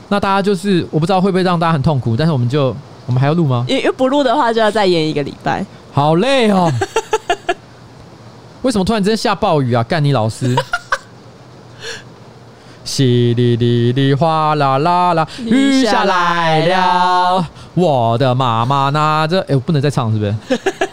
[0.08, 2.74] 那大家就是我不知道会不会让大家很痛苦，但是我们就。
[3.06, 3.64] 我们还要录吗？
[3.68, 5.64] 因为不录的话，就要再延一个礼拜。
[5.92, 6.70] 好累哦！
[8.62, 9.82] 为什么突然之间下暴雨啊？
[9.84, 10.54] 干你老师！
[12.84, 17.46] 淅沥沥沥，哗啦啦啦，雨下来了。
[17.74, 19.40] 我的妈妈拿着……
[19.48, 20.34] 哎，我不能再唱，是不是？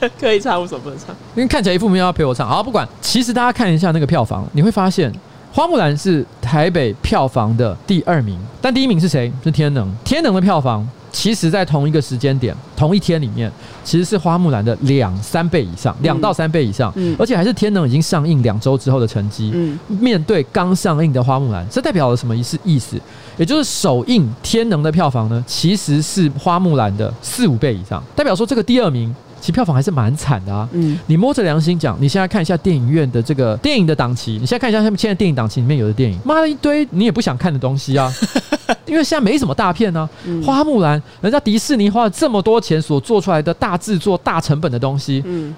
[0.19, 1.09] 可以唱，为什么不能唱？
[1.35, 2.47] 因为看起来一副没有要陪我唱。
[2.47, 2.87] 好，不管。
[3.01, 5.11] 其实大家看一下那个票房，你会发现，
[5.53, 9.31] 《花木兰》是台北票房的第二名，但第一名是谁？
[9.43, 9.87] 是《天能》。
[10.03, 10.87] 《天能》的票房。
[11.13, 13.49] 其实，在同一个时间点、同一天里面，
[13.83, 19.51] 其实是花木兰的两三倍以上，两到三倍以上，嗯，而且还是天能已经上映两周之后的成绩。
[19.53, 22.59] 嗯，面对刚上映的花木兰，这代表了什么意思？
[22.63, 22.99] 意思，
[23.37, 29.15] 也就是首映天能的票房呢，其实是花木兰的四五倍以上，代表说这个第二名。
[29.39, 30.65] 其实票房还是蛮惨的啊！
[30.71, 38.09] 嗯，你摸着良心讲，你现在看一下电影院的这个电影的档期，你现在看一下他们现在电影档期里面有的电影，妈的一堆你也不想看的东西啊！
[38.85, 40.09] 因为现在没什么大片呢、啊。
[40.45, 45.55] 花木兰，人家迪士尼花了这么多钱所做出来的大制作、大成本的东西，嗯，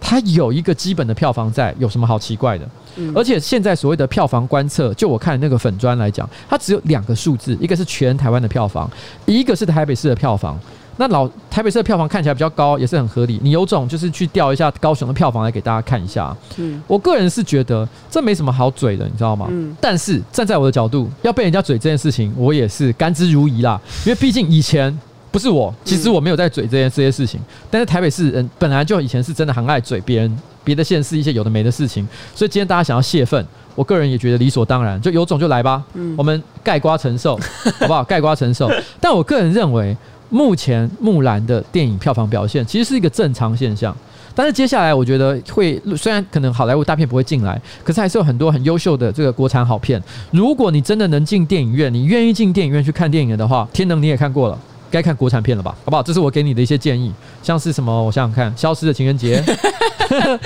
[0.00, 2.68] 它有一个基本的票房在，有什么好奇怪的？
[3.14, 8.90] 而且现在所谓的票房观测，就我看那个粉砖来讲，它只有两个数字，一个是全台湾的票房，
[9.24, 10.58] 一个是台北市的票房。
[11.00, 13.38] 那老台北市的票房看起来比较高，也是很合理。
[13.40, 16.36] 你有种就是去调一下高雄的票房来给大家看一下。
[16.56, 19.46] 嗯，我个人是觉得这没什么好嘴的，你知道吗？
[19.48, 19.74] 嗯。
[19.80, 23.80] 但是站在我的角度，要被人家嘴这件事情，我也是甘之如饴啦。
[24.04, 24.96] 因为毕竟以前
[25.30, 27.40] 不是我，其实我没有在嘴这件这些事情。
[27.70, 35.80] 但是台北市人本来就以前是真的很爱嘴别人别的县市一些有的没的事情，所以今天大家想要泄愤，我个人也觉得理所当然，就有种就来吧。
[35.94, 37.38] 嗯，我们盖瓜承受，
[37.78, 38.02] 好不好？
[38.02, 38.68] 盖瓜承受。
[39.00, 39.96] 但我个人认为。
[40.30, 43.96] 目前木兰的电影票房表现其实是一个正常现象，
[44.34, 50.02] 但是接下来我觉得会，虽然可能好莱坞大片不会进来，可是还是有很多很优秀的这个国产好片。
[50.30, 54.58] 如果你真的能进电影院，你愿意进电影院去看电影的话，《天能》你也看过了。
[54.90, 56.02] 该看国产片了吧，好不好？
[56.02, 57.12] 这是我给你的一些建议，
[57.42, 58.02] 像是什么？
[58.02, 59.38] 我想想看，《消失的情人节》，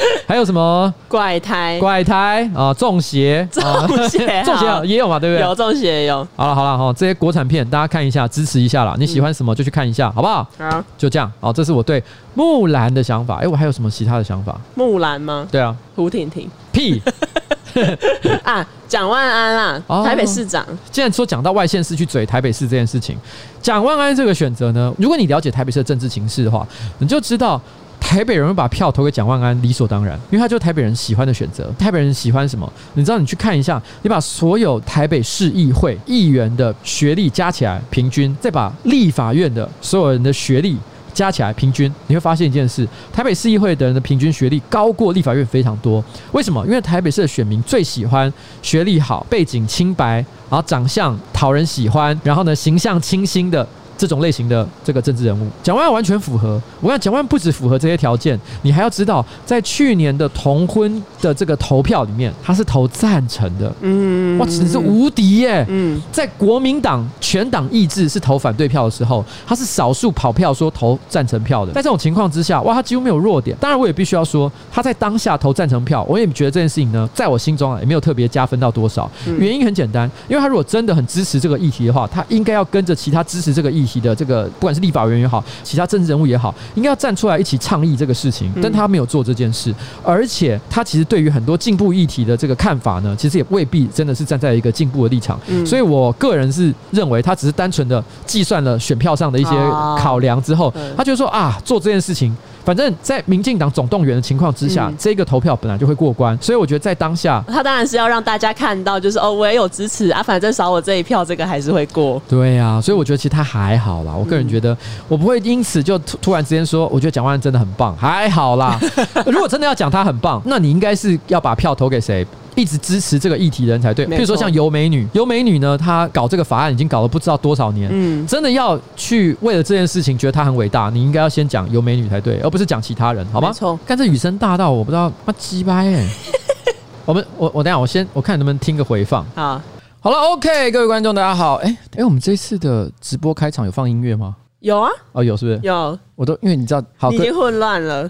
[0.42, 0.92] 有什么？
[1.06, 3.62] 怪胎，怪胎啊，中邪，中
[4.08, 5.40] 邪， 中邪也有嘛，对不对？
[5.40, 6.26] 有中邪也有。
[6.34, 8.96] 好了好了哈，这些国产片大家看一下，支持一下啦。
[8.98, 10.44] 你喜欢什么就去看一下，好不好？
[10.58, 11.30] 好，就这样。
[11.40, 12.02] 好，这是我对
[12.34, 13.36] 木兰的想法。
[13.36, 14.60] 哎，我还有什么其他的想法？
[14.74, 15.46] 木兰吗？
[15.48, 17.00] 对啊，胡婷婷，屁。
[18.44, 20.66] 啊，蒋万安啦，哦、台北市长。
[20.90, 23.16] 既然说讲到外县市去嘴台北市这件事情，
[23.60, 26.66] 蒋万安这个选择呢，如果你了解台北市的政治情势的话，
[26.98, 27.60] 你就知道
[28.00, 31.72] 台北人会把票投给蒋万安理所当然，因为他就是台北人喜欢的选择。
[31.78, 32.70] 台北人喜欢什么？
[32.94, 33.18] 你知道？
[33.18, 40.76] 你去看一下，你把所有台北市议会议员的学历加起来，平均再把立法院的所有人的学历。
[41.12, 46.02] 加起来平均，你会发现一件事：台北市议会的人的平均学历高过立法院非常多。
[46.32, 46.64] 为什么？
[46.66, 50.16] 因为台北市的选民最喜欢学历好、背景清白，
[50.48, 53.66] 然后长相讨人喜欢，然后呢形象清新的。
[54.02, 56.60] 这种类型的这个政治人物，蒋万安完全符合。
[56.80, 63.72] 我跟你讲，蒋万不止符合这些条件，你还要知道，在去年的同婚的这个投票里面，他是投赞成的。
[63.80, 65.64] 嗯，哇，简直是无敌耶！
[65.68, 71.70] 嗯，在国民党全党意志是投反对票的时候，他是少数跑票说投赞成票的。
[71.70, 73.56] 在这种情况之下，哇，他几乎没有弱点。
[73.60, 79.08] 当然，我也必须要说，他在当下投赞成票，我也觉得这件事情呢，在我心中啊，也没有特别加分到多少。
[79.38, 88.52] 原因很简单，因为他如果真的很支持这个议题的话，他应该要跟着其他支持这个议题的这个，不管是立法委员也好，其他政治人物也好，应该要站出来一起倡议这个事情。
[88.62, 95.38] 但他没有做这件事，而且他其实对于很多进步议题的这个看法呢，其实也未必真的是站在一个进步的立场。
[95.66, 99.50] 所以我个人是认为，他只是单纯的计算了选票上的一些
[99.98, 112.20] 考量之后，他就说啊，做这件事情反正在民进党总动员的情况之下，嗯、这个投票本来就会过关，所以我觉得在当下，他当然是要让大家看到，就是哦，我也有支持啊，反正少我这一票，这个还是会过。
[112.28, 114.12] 对呀、啊，所以我觉得其实他还好啦。
[114.14, 114.76] 我个人觉得，
[115.08, 118.78] 我不会因此就突突然之间说，我觉得蒋万安真的很棒，还好啦。
[119.26, 122.26] 如果真的要讲他很棒，那你应该是要把票投给谁？
[122.54, 133.48] 一直支持这个议题的人才对，比如说像尤美女，尤美女呢，她搞这个法案已经搞了不知道多少年，嗯，真的要去为了这件事情觉得她很伟大，你应该要先讲尤美女才对，而不是讲其他人，好吗？
[133.48, 133.78] 没错。
[133.86, 136.06] 看这雨声大到我不知道，妈鸡掰哎！
[137.04, 139.26] 我们我我等下我先我看能不能听个回放。
[139.34, 139.62] 啊，
[140.00, 144.36] 好了，OK，各位观众大家好，哎、欸、哎、欸，我们这次的直播开场有放音乐吗？
[144.60, 145.60] 有啊，哦有是不是？
[145.62, 148.08] 有，我都因为你知道，好，已经混乱了。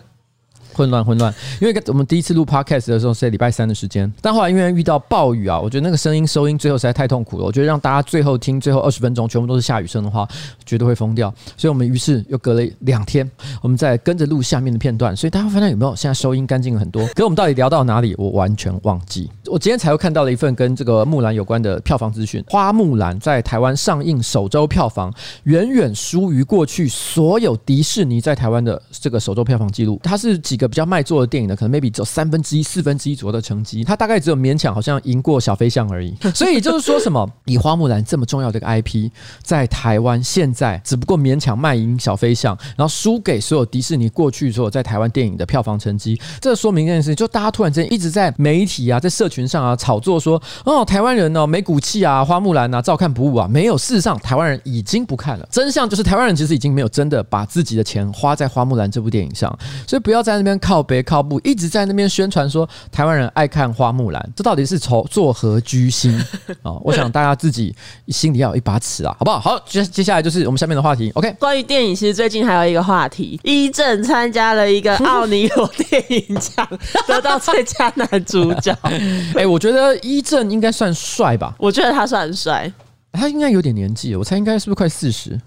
[0.74, 7.44] 混乱混乱，因为我们第一次录 podcast 的时候是礼拜三的时间，但后来因为遇到暴雨啊，我觉得那个声音收音最后实在太痛苦了。
[7.44, 10.26] 我觉得让大家最后听最后二十分钟全部都是下雨声的话，
[10.64, 11.32] 绝对会疯掉。
[11.56, 13.28] 所以我们于是又隔了两天，
[13.60, 15.16] 我们再跟着录下面的片段。
[15.16, 17.06] 所以大家发现有没有现在收音干净了很多？
[17.08, 18.14] 可是我们到底聊到哪里？
[18.18, 19.30] 我完全忘记。
[19.46, 22.42] 我今天才又看到了一份跟这个木兰有关的票房资讯。
[22.48, 25.12] 花木兰在台湾上映首周票房
[25.44, 30.00] 远远输于过去所有迪士尼在台湾的这个首周票房记录。
[30.02, 36.14] 它是几个比较卖座的电影呢，可能 maybe 只有三分之一、四分之一左右的成绩，它大概只有勉强好像赢过小飞象而已。
[36.34, 39.10] 所以就是说什么，以花木兰这么重要的一个 IP，
[39.42, 46.20] 在台湾现在只不过勉强卖赢小飞象，然后输给所有迪士尼过去所有在台湾电影的票房成绩。
[46.40, 53.48] 这说明一件事情，就大家突然间一直在媒体啊，在社群上啊炒作说，哦，台湾人哦没骨气啊，花木兰啊照看不误啊。
[53.48, 55.48] 没有，事实上台湾人已经不看了。
[55.50, 59.42] 真相就是台湾人其实已经没有真的把自己的钱花在花木兰这部电影上。
[59.86, 66.16] 所以不要在那边靠北靠步，一直在那边宣传说台湾人爱看花木兰，这到底是从作何居心
[66.62, 66.72] 啊？
[66.84, 67.74] 我想大家自己
[68.08, 69.40] 心里要有一把尺啊，好不好？
[69.40, 71.10] 好，接接下来就是我们下面的话题。
[71.14, 76.68] OK，关于电影，其实最近还有一个话题，伊正参加了一个奥尼罗电影奖，
[77.06, 78.76] 得到最佳男主角。
[79.36, 81.54] 哎，我觉得伊正应该算帅吧？
[81.58, 82.72] 我觉得他算帅，
[83.12, 85.40] 他应该有点年纪，我猜应该是不是快四十？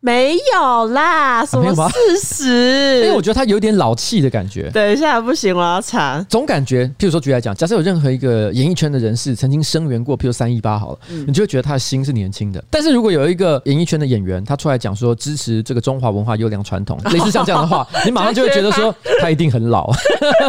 [0.00, 3.00] 没有啦，什么事实？
[3.02, 4.70] 因为我觉得他有点老气的感觉。
[4.70, 6.24] 等一下，不行，我要查。
[6.28, 12.62] 总感觉，譬如说举来讲，假设有任何一个演艺圈的人士曾经声援过，譬如三一八好了，嗯、你就会觉得他的心是年轻的。
[12.70, 19.90] 但是如果有一个演艺圈的演员，他出来讲说支持这个中华文化优良传统， 类似像这样的话，你马上就会觉得说他一定很老，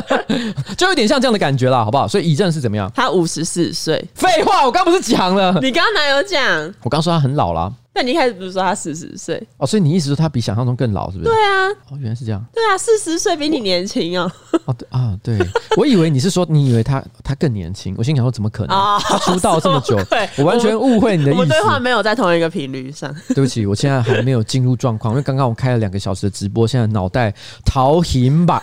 [0.78, 2.08] 就有点像这样的感觉啦，好不好？
[2.08, 2.92] 所以以正是怎么样？
[2.94, 4.04] 他五十四岁。
[4.14, 5.58] 废话，我刚不是讲了？
[5.60, 6.72] 你刚刚哪有讲？
[6.84, 7.74] 我刚说他很老啦。
[7.96, 9.66] 那你一开始不是说他四十岁哦？
[9.66, 11.30] 所以你意思说他比想象中更老，是不是？
[11.30, 11.68] 对啊。
[11.90, 12.44] 哦，原来是这样。
[12.54, 14.32] 对啊，四十岁比你年轻哦。
[14.66, 15.38] 哦，对啊，对，
[15.76, 18.78] 我以为你是说你以为他他更年轻，我心想说怎么可能？
[19.00, 19.98] 他出道这么久，
[20.38, 21.40] 我完全误会你的意思。
[21.42, 23.14] 我们对话没有在同一个频率上。
[23.34, 27.34] 对不起，我现在还没有进入状况，因为刚刚我开了两个小时的直播，现在脑袋
[27.66, 28.62] 桃 hình 板。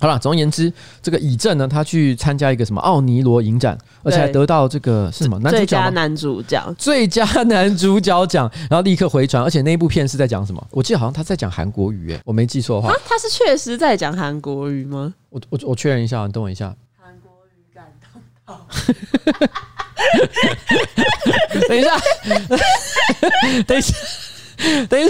[0.00, 5.40] 好了，总而言之，这个以正呢，他去参加一个什么奥尼罗影展，而且还得到这个是什么？
[5.50, 10.64] 最佳男主角，最佳 男主角奖，然后立刻回传，而且那一部片是在讲什么？
[10.70, 15.14] 我记得好像他在讲韩国语，哎，我没记错的话，他是确实在讲韩国语吗？
[15.30, 16.74] 我我我确认一下，你等我一下。
[16.96, 18.66] 韩国语感动到，
[21.68, 21.98] 等一下，
[23.66, 23.94] 等一下。
[24.88, 25.04] 等于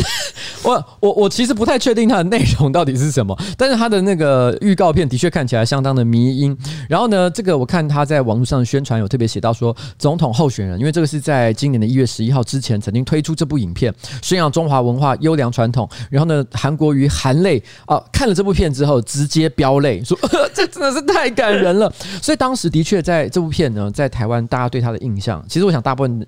[0.63, 6.57] 我我我其实不太确定它的内容到底是什么，但是它的那个预告片的确看起来相当的迷因。
[6.89, 15.89] 然后呢，这个我看他在网络上宣传有特别写到说，总统候选人，因为这个是在今年的一月十一号之前曾经推出这部影片，宣扬中华文化优良传统。
[16.11, 20.19] 然后呢，韩国瑜含泪啊看了这部片之后直接飙泪，说
[20.53, 21.93] 这真的是太感人了。
[22.21, 26.27] 所以当时的确在这部片呢，在台湾大家对他的印象，其实我想大部分。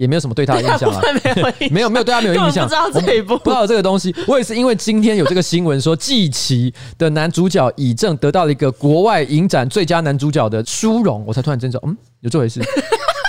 [0.00, 1.02] 也没有什么对他的印象啊，
[1.70, 4.14] 没有没有对他没有印象，不知道这一部，不知道这个东西。
[4.26, 12.62] 我也是因为今天有这个新闻说，季奇的男主角以正得到了一个国外影展最佳男主角的殊荣，我才突然真知道，嗯，有这回事。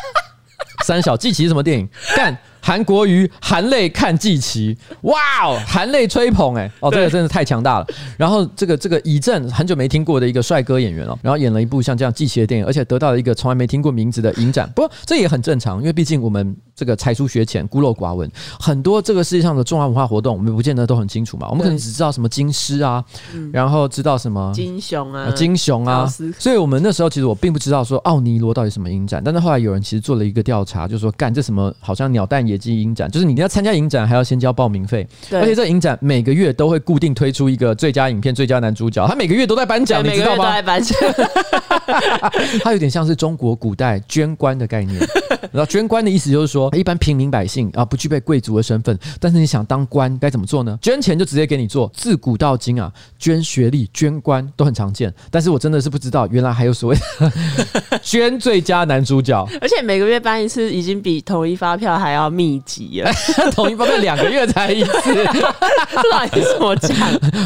[0.85, 1.89] 三小季奇是什么电影？
[2.15, 2.37] 干。
[2.61, 7.87] 韩国瑜含泪看季奇，哇哦，含泪吹捧哎，哦，这个真的太强大了。
[8.17, 14.71] 然后这个这个以正很久没听过的一个帅哥演员哦，然后演了一部像这样季奇的电影，而且得到了一个从来没听过名字的影展。
[14.75, 21.47] 不过这也很正常，因为毕竟我们这个才疏学浅、孤陋寡闻，很多这个世界上的中华文化活动，我们不见得都很清楚嘛。
[21.49, 23.03] 我们可能只知道什么金狮啊，
[23.51, 32.50] 然后知道什么金熊啊、金熊啊，所以我们那时候其实我并不知道说奥尼罗到底什么影展，但是后来有人其实做了一个调查，就说干这什么好像鸟蛋。
[32.51, 40.61] 野鸡影展，就是你要参加影展还要先交报名费，对而且这影展每个月都会固定推出一个最佳影片、最佳男主角，他每个月都在颁奖，你知道吗？
[40.61, 40.97] 颁奖，
[42.63, 44.99] 他有点像是中国古代捐官的概念。
[45.51, 50.77] 然后捐官的意思就是说，一般平民百姓啊不具备贵族的身份，但是你想当官该怎么做呢？
[50.81, 51.91] 捐钱就直接给你做。
[51.93, 63.11] 自古到今啊，捐学历、捐官都很常见，但是我真的是不知道，原来还有所谓的 捐最佳男主角，而且每个月颁一次，已经比统一发票还要密集了。
[63.53, 65.13] 统一发票两个月才一次，
[66.09, 66.97] 乱什么奖？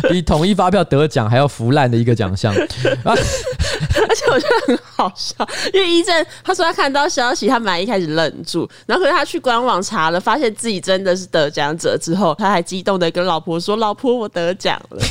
[0.10, 2.54] 比统一发票得奖还要腐烂的一个奖项。
[2.56, 5.36] 而且我觉得很好笑，
[5.74, 15.04] 因为一正他说他看到消息，他蛮一开始愣住，然后可是他去官网查了，发现自己真的是得奖者之后，他还激动的跟老婆说：“老婆，我得奖了。”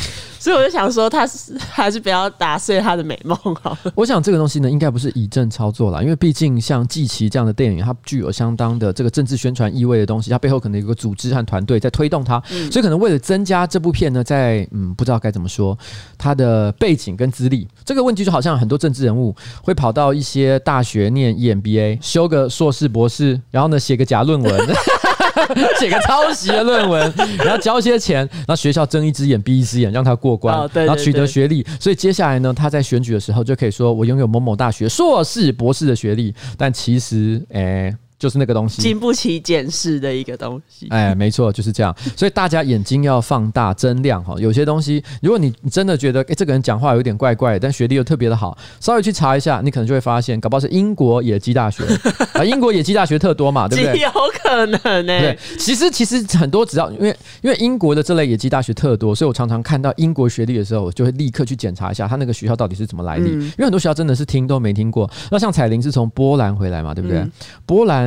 [0.45, 3.93] 所以我就想说，他是还是不要打碎他的美梦好了。
[3.95, 15.79] 我想这个东西呢，应该不是以正操作啦，因为毕竟像《祭旗》这样的电影，它具有相当的这个政治宣传意味的东西，它背后可能有个组织和团队在推动它，嗯、所以可能为了增加这部片呢，在嗯不知道该怎么说，
[16.19, 24.53] 它的背景跟资历，这个问题就好像很多政治人物会跑到一些大学念 EMBA，修个硕士博士，然后呢写个假论文。
[25.79, 31.67] 写个抄袭的论文，然后交一些钱，然后学校睁一只眼闭一只眼，让他过关，哦、对对对，然后取得学历。
[31.81, 37.97] 所以接下来呢，他在选举的时候就可以说：“我拥有某某大学硕士、博士的学历。”但其实，哎、欸。
[38.19, 40.87] 就是那个东西，经不起检视的一个东西。
[40.91, 41.95] 哎，没错，就是这样。
[42.17, 44.35] 所以大家眼睛要放大、增量哈。
[44.39, 51.85] 有些东西，如果你真的觉得哎，这个人讲话有点怪怪的，但学历又特别的好，稍微去查一下，你可能就会发现，搞不好是英国野鸡大学
[52.33, 52.45] 啊。
[52.45, 54.01] 英国野鸡大学特多嘛，对不对？
[54.01, 54.11] 有
[54.43, 55.21] 可能呢、欸。
[55.21, 63.31] 对，其实其实很多，只要因为因为英国的这类野鸡大学特多，所以我常常看到英国学历的时候，我就会立刻去检查一下他那个学校到底是怎么来历。
[63.31, 65.11] 嗯、因为很多学校真的是听都没听过。
[65.31, 67.19] 那像彩玲是从波兰回来嘛，对不对？
[67.19, 67.33] 嗯、
[67.67, 68.04] 波兰。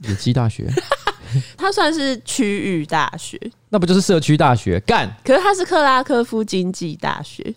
[0.00, 0.68] 野鸡大学，
[1.56, 4.80] 它算是区域大学，那不就是社区大学？
[4.80, 7.54] 干，可是它是克拉科夫经济大学，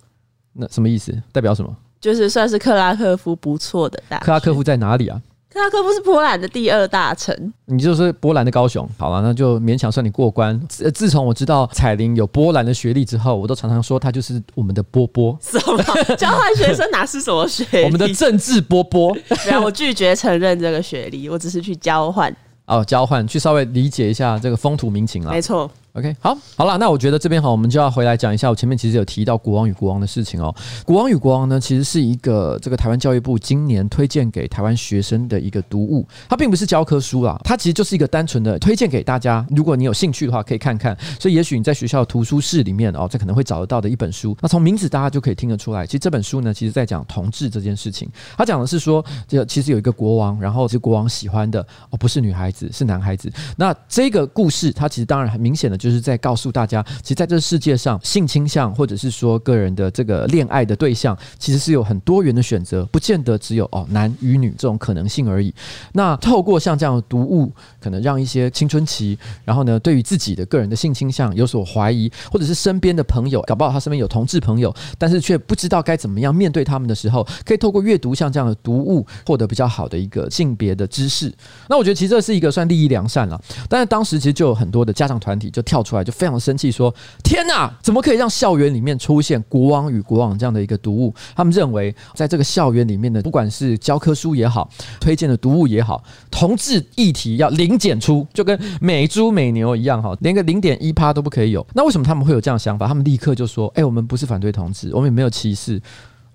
[0.54, 1.12] 那什么意思？
[1.32, 1.76] 代表什么？
[2.00, 4.26] 就是算是克拉科夫不错的大学。
[4.26, 5.20] 克拉科夫在哪里啊？
[5.58, 7.36] 克拉科夫是波兰的第二大城，
[7.66, 8.88] 你就是波兰的高雄。
[8.98, 10.60] 好了，那就勉强算你过关。
[10.70, 15.38] 自自从我知道彩玲有波兰的学历之后，我都常常说她就是我们的波波。
[15.42, 15.84] 什么
[16.16, 17.84] 交换学生哪是什么学历？
[17.84, 19.12] 我们的政治波波。
[19.48, 22.34] 没有，我拒绝承认这个学历，我只是去交换。
[22.68, 25.32] 哦，交换去稍微理解一下这个风土民情啊。
[25.32, 25.70] 没错。
[25.98, 28.52] OK，好，好了，那我觉得这边好，我们就要回来讲一下。
[28.52, 30.54] 我前面其实有提到《国王与国王》的事情哦，
[30.86, 39.44] 《国王与国王》呢，其实是一个这个台湾教育部今年推荐给台湾学生的一个读物，它并不是教科书啦，它其实就是一个单纯的推荐给大家。
[39.50, 40.96] 如果你有兴趣的话，可以看看。
[41.20, 44.38] 所以也许你在学校图书室里面哦，这可能会找得到的一本书。
[44.40, 48.08] 那从名字大家就可以听得出来，其实这本书呢，其实在讲同志这件事情。
[48.38, 53.34] 它讲的是说，这其实有一个国王，然后这国王喜欢的哦不是女孩子，是男孩子。
[53.56, 56.84] 那这个故事，它其实当然很明显的就就是在告诉大家。
[57.02, 65.54] 其实在这世界上，性倾向或者是说个人的这个恋爱的对象，其实是有很多元的选择，不见得只有哦男与女这种可能性而已。
[65.94, 81.34] 那透过像这样的读物，可能让一些青春期，然后呢，对于自己的个人的性倾向有所怀疑，或者是身边的朋友，搞不好他身边有同志朋友，但是却不知道该怎么样面对他们的时候，可以透过阅读像这样的读物，获得比较好的一个性别的知识。
[81.70, 91.14] 那我觉得其实这是一个算利益良善了，但是当时其实就有很多的家长团体就跳出来，就非常生气说：“天哪，怎么可以让校园里面出现《国王与国王》这样的一个读物？
[91.36, 94.70] 他们认为，在这个校园里面的，不管是教科书也好，
[95.00, 101.66] 推荐的读物也好，同志议题要零检出，就跟美猪美牛一样哈，连个零点一趴都不可以有。
[101.74, 102.88] 那为什么他们会有这样想法？
[102.88, 105.82] 他们立刻就说：‘哎，我们不是反对同志，我们也没有歧视。’”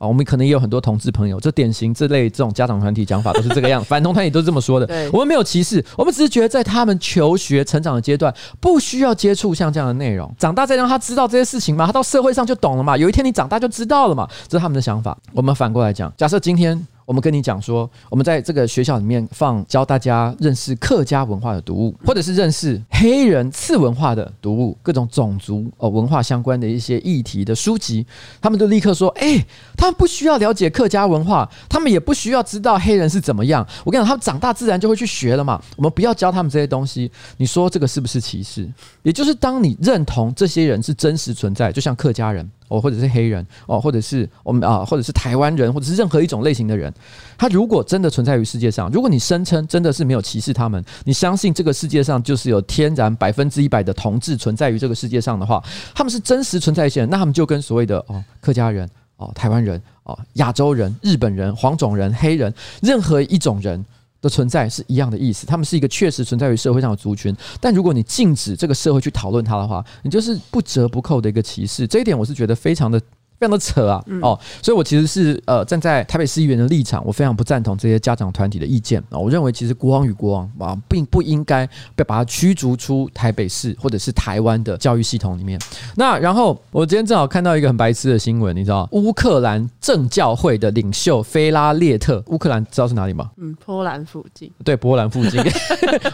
[0.09, 5.11] 我们可能也有很多同志朋友，这典型这类这种家长团体讲法都是这个样， 反同团体都是这么说的。
[5.13, 12.97] 我们没有歧视，我们只是觉得在他们求学成长的阶段，不需要接触像这样的内容，长大再让他知道这些事情嘛，他到社会上就懂了嘛。
[12.97, 15.17] 有一天你长大就知道了嘛，这是他们的想法。
[15.33, 16.87] 我们反过来讲，假设今天。
[17.05, 28.07] 我们跟你讲说，我们在这个学校里面放教大家认识客家文化的读物，或者是认识黑人次文化的读物，各种种族哦文化相关的一些议题的书籍，
[28.41, 29.45] 他们就立刻说：“哎，
[29.77, 33.67] 他们不需要了解客家文化，他们也不需要知道黑人是怎么样。
[33.85, 35.61] 我跟你讲，他们长大自然就会去学了嘛。
[35.77, 37.11] 我们不要教他们这些东西。
[37.37, 38.71] 你说这个是不是歧视？
[39.03, 46.93] 也就是当你认同这些人是真实存在，就像客家人。”哦，或者是黑人哦，或者是我们啊，或者是台湾人，或者是任何一种类型的人，
[47.37, 55.63] 他如果真的存在于世界上，如果你声称真的是没有歧视他们，你相信这个世界上就是有天然百分之一百的同志存在于这个世界上的话，
[55.95, 63.85] 他们是真实存在一些人，那他们就跟所谓的哦客家人哦台湾人哦亚洲人日本人黄种人黑人任何一种人
[64.23, 67.37] 的存在是一样的意思，他们是一个确实存在于社会上的族群。
[67.61, 71.87] 但如果你禁止这个社会去讨论它的话，你就是不折不扣的一个歧视。
[71.87, 72.99] 这一点我是觉得非常的。
[73.43, 74.05] 非常的扯啊！
[74.23, 79.19] 哦，所以我其实是呃站在台北市议员的立场，我非常不赞同这些家长团体的意见啊。
[79.19, 85.59] 我认为其实国王与国王啊，并不应该被把它驱逐出台北市或者是台湾的教育系统里面。
[85.97, 93.29] 那然后我今天正好看到一个很白痴的新闻，你知道乌克兰正教会的领袖菲拉列特，乌克兰知道是哪里吗？
[93.39, 94.49] 嗯，波兰附近。
[94.63, 95.43] 对，波兰附近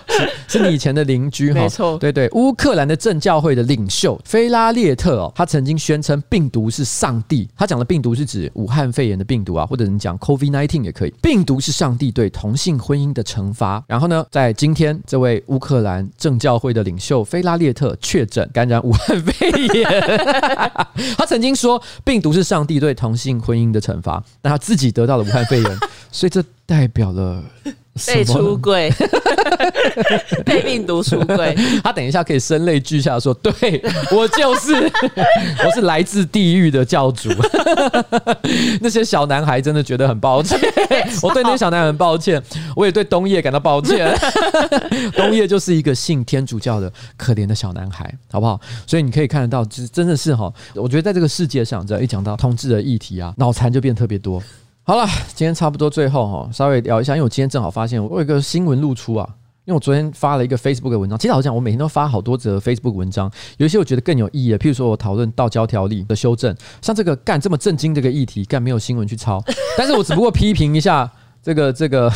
[0.09, 1.61] 是，是你以前的邻居哈。
[1.61, 1.99] 没错。
[1.99, 7.18] 对对，乌克兰的正教会的领袖菲拉列特哦，他曾经宣称病毒是上。
[7.25, 11.11] 帝，他讲的病毒是指武汉肺炎的病毒啊，或者你讲 COVID-19 也可以。
[11.23, 13.83] 病毒是上帝对同性婚姻的惩罚。
[13.87, 19.85] 然后呢，在今天，这位乌克兰政教会的领袖菲拉列特确诊感染武汉肺炎。
[21.16, 25.79] 他曾经说，病毒是上帝对同性婚姻的惩罚，但他自己得到了武汉肺炎，
[26.11, 27.43] 所以这代表了。
[28.07, 28.92] 被出柜，
[30.44, 31.55] 被病毒出柜。
[31.82, 34.72] 他等一下可以声泪俱下说：“对，我就是，
[35.64, 37.30] 我是来自地狱的教主。
[38.80, 40.59] ”那些小男孩真的觉得很抱歉，
[41.22, 42.42] 我对那些小男孩很抱歉，
[42.74, 44.16] 我也对东叶感到抱歉。
[45.14, 48.61] 东叶就是一个信天主教的可怜的小男孩，好不好？
[48.86, 54.42] 所以你可以看得到，真的是哈，我觉得在这个世界上，只要一讲到同志的议题啊，脑残就变特别多。
[54.89, 59.28] 好了，今天差不多最后哈，稍微聊一下，因为我今天正好发现我有一个新闻露出啊，
[59.66, 61.18] 因为我昨天发了一个 Facebook 的文章。
[61.18, 69.45] 其实好像我每天都发好多则 Facebook 文章，有一些我觉得更有意义的，譬如说我讨论道交条例的修正，像这个干这么震惊这个议题，干没有新闻去抄，
[69.76, 71.12] 但是我只不过批评一下
[71.43, 72.11] 这个这个。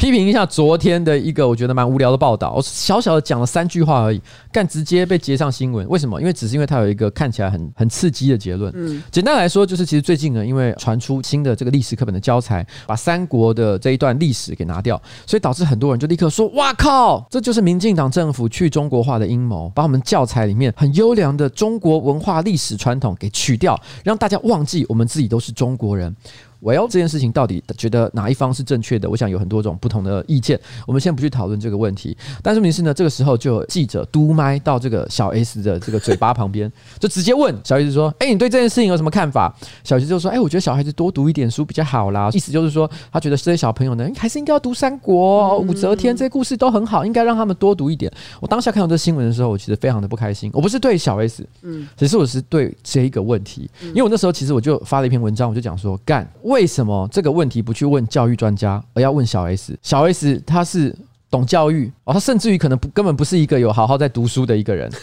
[0.00, 4.18] 批评一下昨天的一个我觉得蛮无聊的报道，我小小的讲了三句话而已，
[4.50, 5.86] 干直接被截上新闻。
[5.90, 6.18] 为什么？
[6.18, 8.72] 因为只是因为它有一个看起来很很刺激的结论。
[8.74, 26.16] 嗯，简单来说就是，其实最近呢，因为传出新的这个历史课本的教材，把三国的这一段历史给拿掉，所以导致很多人就立刻说：“哇靠，这就是民进党政府去中国化的阴谋，把我们教材里面很优良的中国文化历史传统给取掉，让大家忘记我们自己都是中国人。”
[26.62, 29.08] Well，这件事情到底觉得哪一方是正确的？
[29.08, 30.60] 我想有很多种不同的意见。
[30.86, 32.16] 我们先不去讨论这个问题。
[32.42, 48.12] 但是问题是呢，这个时候就有记者嘟麦到这个小 S 的这个嘴巴旁边，就直接问小 S 说：“哎，你对这件事情有什么看法？”小 S 就说：“哎，我觉得小孩子多读一点书比较好啦。”意思就是说，他觉得这些小朋友呢，还是应该要读三国、武则天这些故事都很好，应该让他们多读一点。
[48.40, 50.50] 我当下看到这新闻的时候，我其实非常的不开心。
[50.52, 56.28] 我不是对小 S，嗯，只是我是对这一个问题，因为我那时候其实我就发了一篇文章，我就讲说干。
[56.50, 59.78] 为什么这个问题不去问教育专家，而要问小 S？
[59.82, 60.92] 小 S 他是
[61.30, 64.90] 懂教育哦，他甚至于可能不根本不是一个有好好在读书的一个人。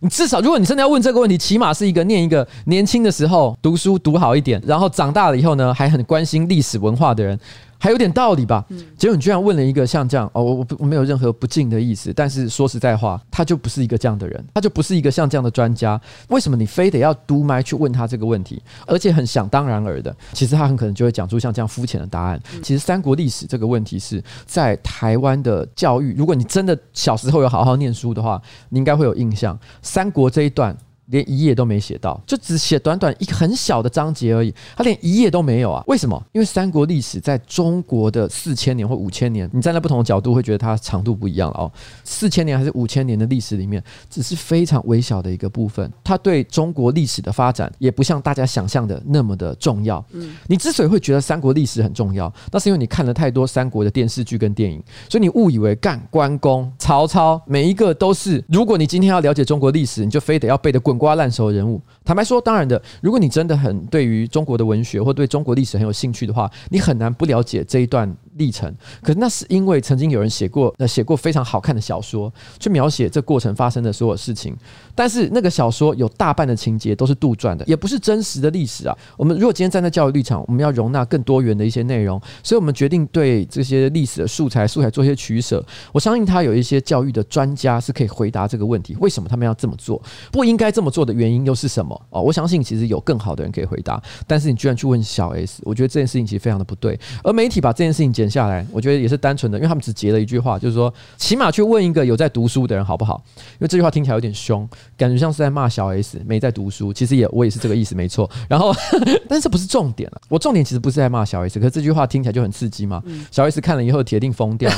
[0.00, 7.38] 你至少，如果你真的要问这个问题，起码是一个念一个年轻的时候读书读好一点，然后长大了以后呢，还很关心历史文化的人。
[7.82, 8.64] 还有点道理吧？
[8.96, 16.00] 结果你居然问了一个像这样哦，我我我没有任何不敬的意思，但是说实在话，他就不是一个这样的人，他就不是一个像这样的专家。
[16.28, 20.14] 为什么你非得要嘟麦去问他这个问题，而且很想当然尔的？
[20.32, 22.40] 其实他很可能就会讲出像这样肤浅的答案。
[22.62, 30.76] 其实三国历史这个问题是在台湾的教育，如果你真的小时候有好好念书的话，你应该会有印象，三国这一段。
[31.12, 34.52] 连一页都没写到，就只写短短一个很小的章节而已。
[34.76, 35.84] 他连一页都没有啊？
[35.86, 36.20] 为什么？
[36.32, 41.72] 因为三国历史在中国的四千年或五千年，你站在不同的角度会觉得它长度不一样了哦。
[42.02, 45.92] 四千年还是五千年的历史里面，只是非常微小的一个部分。
[46.02, 50.02] 它对中国历史的发展也不像大家想象的那么的重要。
[50.12, 58.42] 嗯，你之所以会觉得三国历史很重要，那是因为你看了太多三国的电视剧跟电影，所以你误以为干关公、曹操每一个都是。
[58.48, 68.08] 如果你今天要了解中国历史，你就非得要背得滚瓜烂熟人物，坦白说，当然的，如果你真的很对于中国的文学或对中国历史很有兴趣的话，你很难不了解这一段。
[68.36, 74.56] 历程，可那是因为曾经有人写过，呃，写过非常好看的小说，去描写这过程发生的所有事情。
[74.94, 78.96] 但是那个小说有大半的情节都是杜撰的，也不是真实的历史啊。
[79.16, 85.64] 我们如果今天站在教育立场，我们要容纳更多元的一些内容，所以我们决定对这些历史的素材、素材做一些取舍。
[85.92, 90.00] 我相信他有一些教育的专家是可以回答这个问题：为什么他们要这么做？
[90.30, 92.00] 不应该这么做的原因又是什么？
[92.10, 94.02] 哦，我相信其实有更好的人可以回答。
[94.26, 96.98] 但是你居然去问小 S，我觉得这件事情其实非常的不对。
[97.22, 103.22] 而媒体把这件事情剪下来，我觉得也是单纯的，因为他们只截了一句话，就是说，起码去问一个有在读书的人好不好？
[103.36, 106.92] 因为这句话听起来有点凶，感觉像是在骂小 S 没在读书。
[106.92, 108.30] 其实也我也是这个意思，没错。
[108.48, 108.74] 然后，
[109.28, 110.20] 但是这不是重点了。
[110.28, 113.02] 我重点其实不是在骂小 S，可是这句话听起来就很刺激嘛。
[113.30, 114.70] 小 S 看了以后铁定疯掉。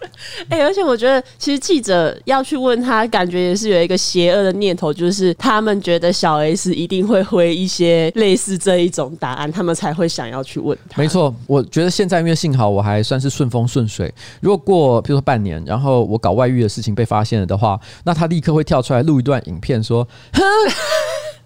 [0.48, 11.00] 哎、而且我觉得，其实记者要去问他，感觉也是有一个邪恶的念头，就是他们觉得小 S 一定会回一些类似这一种答案，他们才会想要去问他。
[11.00, 20.42] 没错，我觉得现在因为幸好我还算是顺风顺水，如果过比如说半年，然后我搞外遇的事情被发现了的话，那他立刻会跳出来录一段影片说：“哼，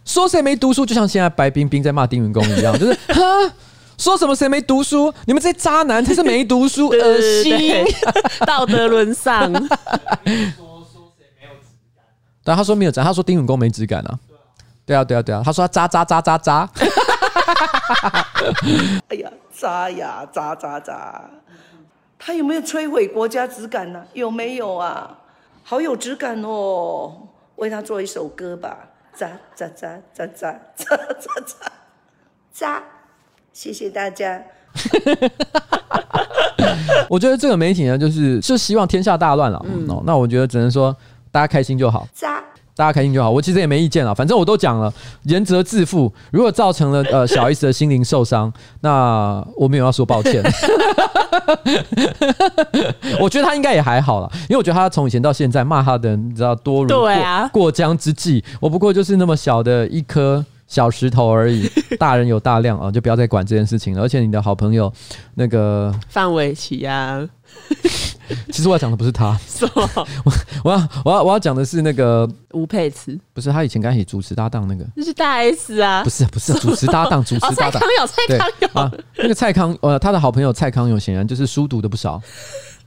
[0.04, 3.52] 说谁没读书，就像现在白冰冰在骂丁云公一样，就是 哼。”
[4.02, 5.14] 说什么谁没读书？
[5.26, 7.84] 你们这些渣男才是没读书，恶心，
[8.44, 9.52] 道德沦丧。
[12.42, 14.18] 对，他说没有渣，他说丁允恭没质感啊。
[14.84, 16.68] 对啊，对啊，对啊，他说他渣渣渣渣渣。
[19.08, 21.30] 哎呀，渣呀，渣渣渣！
[22.18, 24.04] 他有没有摧毁国家质感呢？
[24.14, 25.16] 有没有啊？
[25.62, 27.28] 好有质感哦！
[27.54, 28.76] 为他做一首歌吧，
[29.14, 30.96] 渣渣渣渣渣渣渣
[31.46, 31.72] 渣
[32.52, 32.82] 渣。
[33.52, 34.42] 谢谢大家。
[37.08, 39.62] 我觉得这个媒体呢，就是就希望天下大乱了。
[39.66, 40.96] 嗯，那我觉得只能说
[41.30, 42.08] 大家开心就好。
[42.14, 42.42] 渣，
[42.74, 43.30] 大家开心就好。
[43.30, 44.90] 我其实也没意见了，反正我都讲了，
[45.24, 46.10] 原则自负。
[46.30, 48.50] 如果造成了呃 小 S 的心灵受伤，
[48.80, 50.42] 那我没有要说抱歉。
[53.20, 58.42] 我觉得他应该也还好了，因为我觉得他从以前到现在骂他的人，你知道多如过，啊、过江之鲫。
[58.58, 60.42] 我不过就是那么小的一颗。
[60.72, 61.70] 小石头而已，
[62.00, 64.00] 大人有大量啊，就不要再管这件事情了。
[64.00, 64.90] 而且你的好朋友
[65.34, 67.28] 那个范玮琪啊，
[68.50, 69.38] 其实我要讲的不是他，
[70.24, 70.32] 我
[70.64, 82.18] 我要我要我要讲的是那个吴佩慈，不是他以前跟他一起主持搭档那个，那是大 S 啊，不是不是主持搭档，主持搭档、哦、蔡康永蔡康永、啊，那个蔡康呃他的好朋友蔡康永显然就是书读的不少。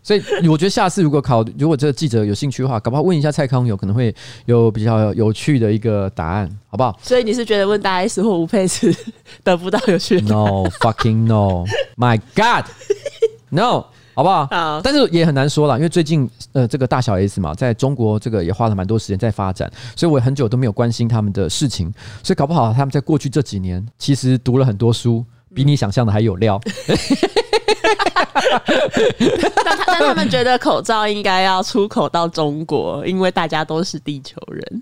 [0.06, 4.14] 所以我觉得下次如果考，如果这个记者有兴趣的话，搞不好问一下蔡康永，可能会
[4.46, 6.96] 有比较有趣的一个答案，好不好？
[7.02, 8.96] 所以你是觉得问大 S 或吴佩慈
[9.44, 14.46] 得不到有趣的？No fucking no，My God，No，好不好？
[14.46, 14.80] 好。
[14.84, 21.92] 但是也很难说了，因为最近呃这个大小 S 嘛，在中国这个也花了蛮多时间在发展，所以我很久都没有关心他们的事情，
[22.22, 26.62] 所以搞不好他们在过去这几年其实读了很多书，比你想象的还有料。
[29.66, 34.82] 但但他们觉得口罩应该要出口到中国，因为大家都是地球人。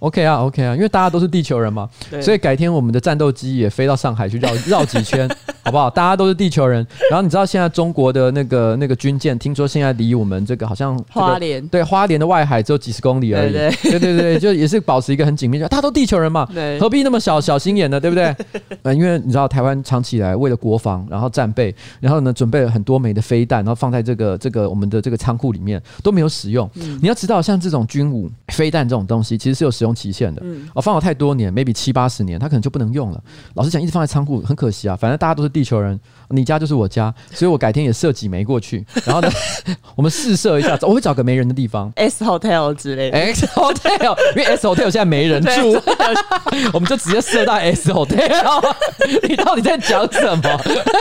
[0.00, 1.88] OK 啊，OK 啊，因为大家都是地球人嘛，
[2.20, 5.28] 所以改天我们的战斗机也飞到上海去绕绕几圈，
[5.62, 5.88] 好不好？
[5.90, 6.86] 大家都是地球人。
[7.10, 13.52] 然后你知道现在中国的那个那个军舰，听说现在离我们这个好像、这个、花莲对花莲的外海只有几十公里而已。
[13.52, 16.46] 对对，对对对，就也是保持一个很紧密，大家都地球人嘛，
[16.78, 17.98] 何必那么小小心眼呢？
[17.98, 18.34] 对不对？
[18.82, 26.68] 呃，因为你知道台湾长期以来为了国防，然后战备，然后呢准备了很多枚的飞弹，然后放在这个这个我们的这个仓库里面都没有使用。
[26.74, 30.40] 嗯、你要知道，像这种军武飞弹这种东西，其实是有使用期限的。
[30.44, 33.22] 嗯，哦，放了太多年，maybe 七八十年，它可能就不能用了。
[33.54, 34.96] 老实讲，一直放在仓库很可惜啊。
[34.96, 35.98] 反正大家都是地球人，
[36.30, 39.28] 你家就是我家，所以我改天也射几枚过去，然后呢，
[39.94, 45.80] 我们试射一下，我会找个没人的地方，S Hotel 之类的，S Hotel，因为 S Hotel 现在没人住，
[46.72, 48.74] 我们就直接射到 S Hotel。
[49.28, 50.42] 你到底在讲什么？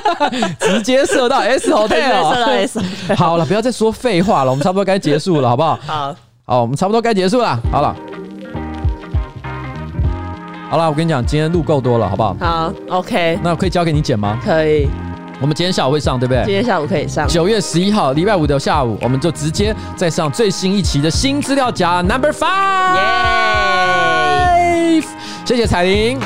[0.60, 2.82] 直接射到 S Hotel，射到 S。
[3.16, 5.80] 好了，不要再说废话了，我们差不多该结束了，好不好？
[5.86, 7.95] 好，好，我们差不多该结束了，好了。
[10.70, 12.36] 好了，我跟你讲，今天录够多了，好不好？
[12.39, 13.38] 好，OK。
[13.43, 14.39] 那我可以交给你剪吗？
[14.43, 14.88] 可以。
[15.41, 16.43] 我们今天下午会上，对不对？
[16.45, 17.28] 今天下午可以上。
[17.28, 22.95] 九月十一号，礼拜五的下午，我们就直接再上最新一期的新资料夹 Number Five。
[22.95, 23.04] 耶！
[25.45, 26.18] 谢谢彩玲，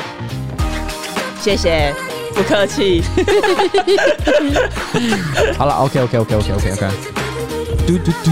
[1.40, 1.92] 谢谢，
[2.38, 3.02] 不客气。
[5.58, 6.88] 好了，OK，OK，OK，OK，OK，OK。
[7.84, 8.30] 嘟嘟嘟，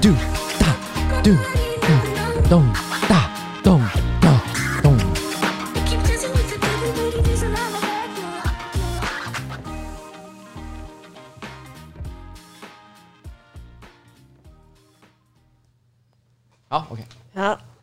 [0.00, 0.08] 嘟
[0.58, 0.74] 大
[1.22, 1.36] 嘟
[2.48, 2.64] 咚
[3.10, 3.28] 大
[3.62, 3.78] 咚。
[16.70, 17.04] 好，OK，
[17.34, 17.73] 好。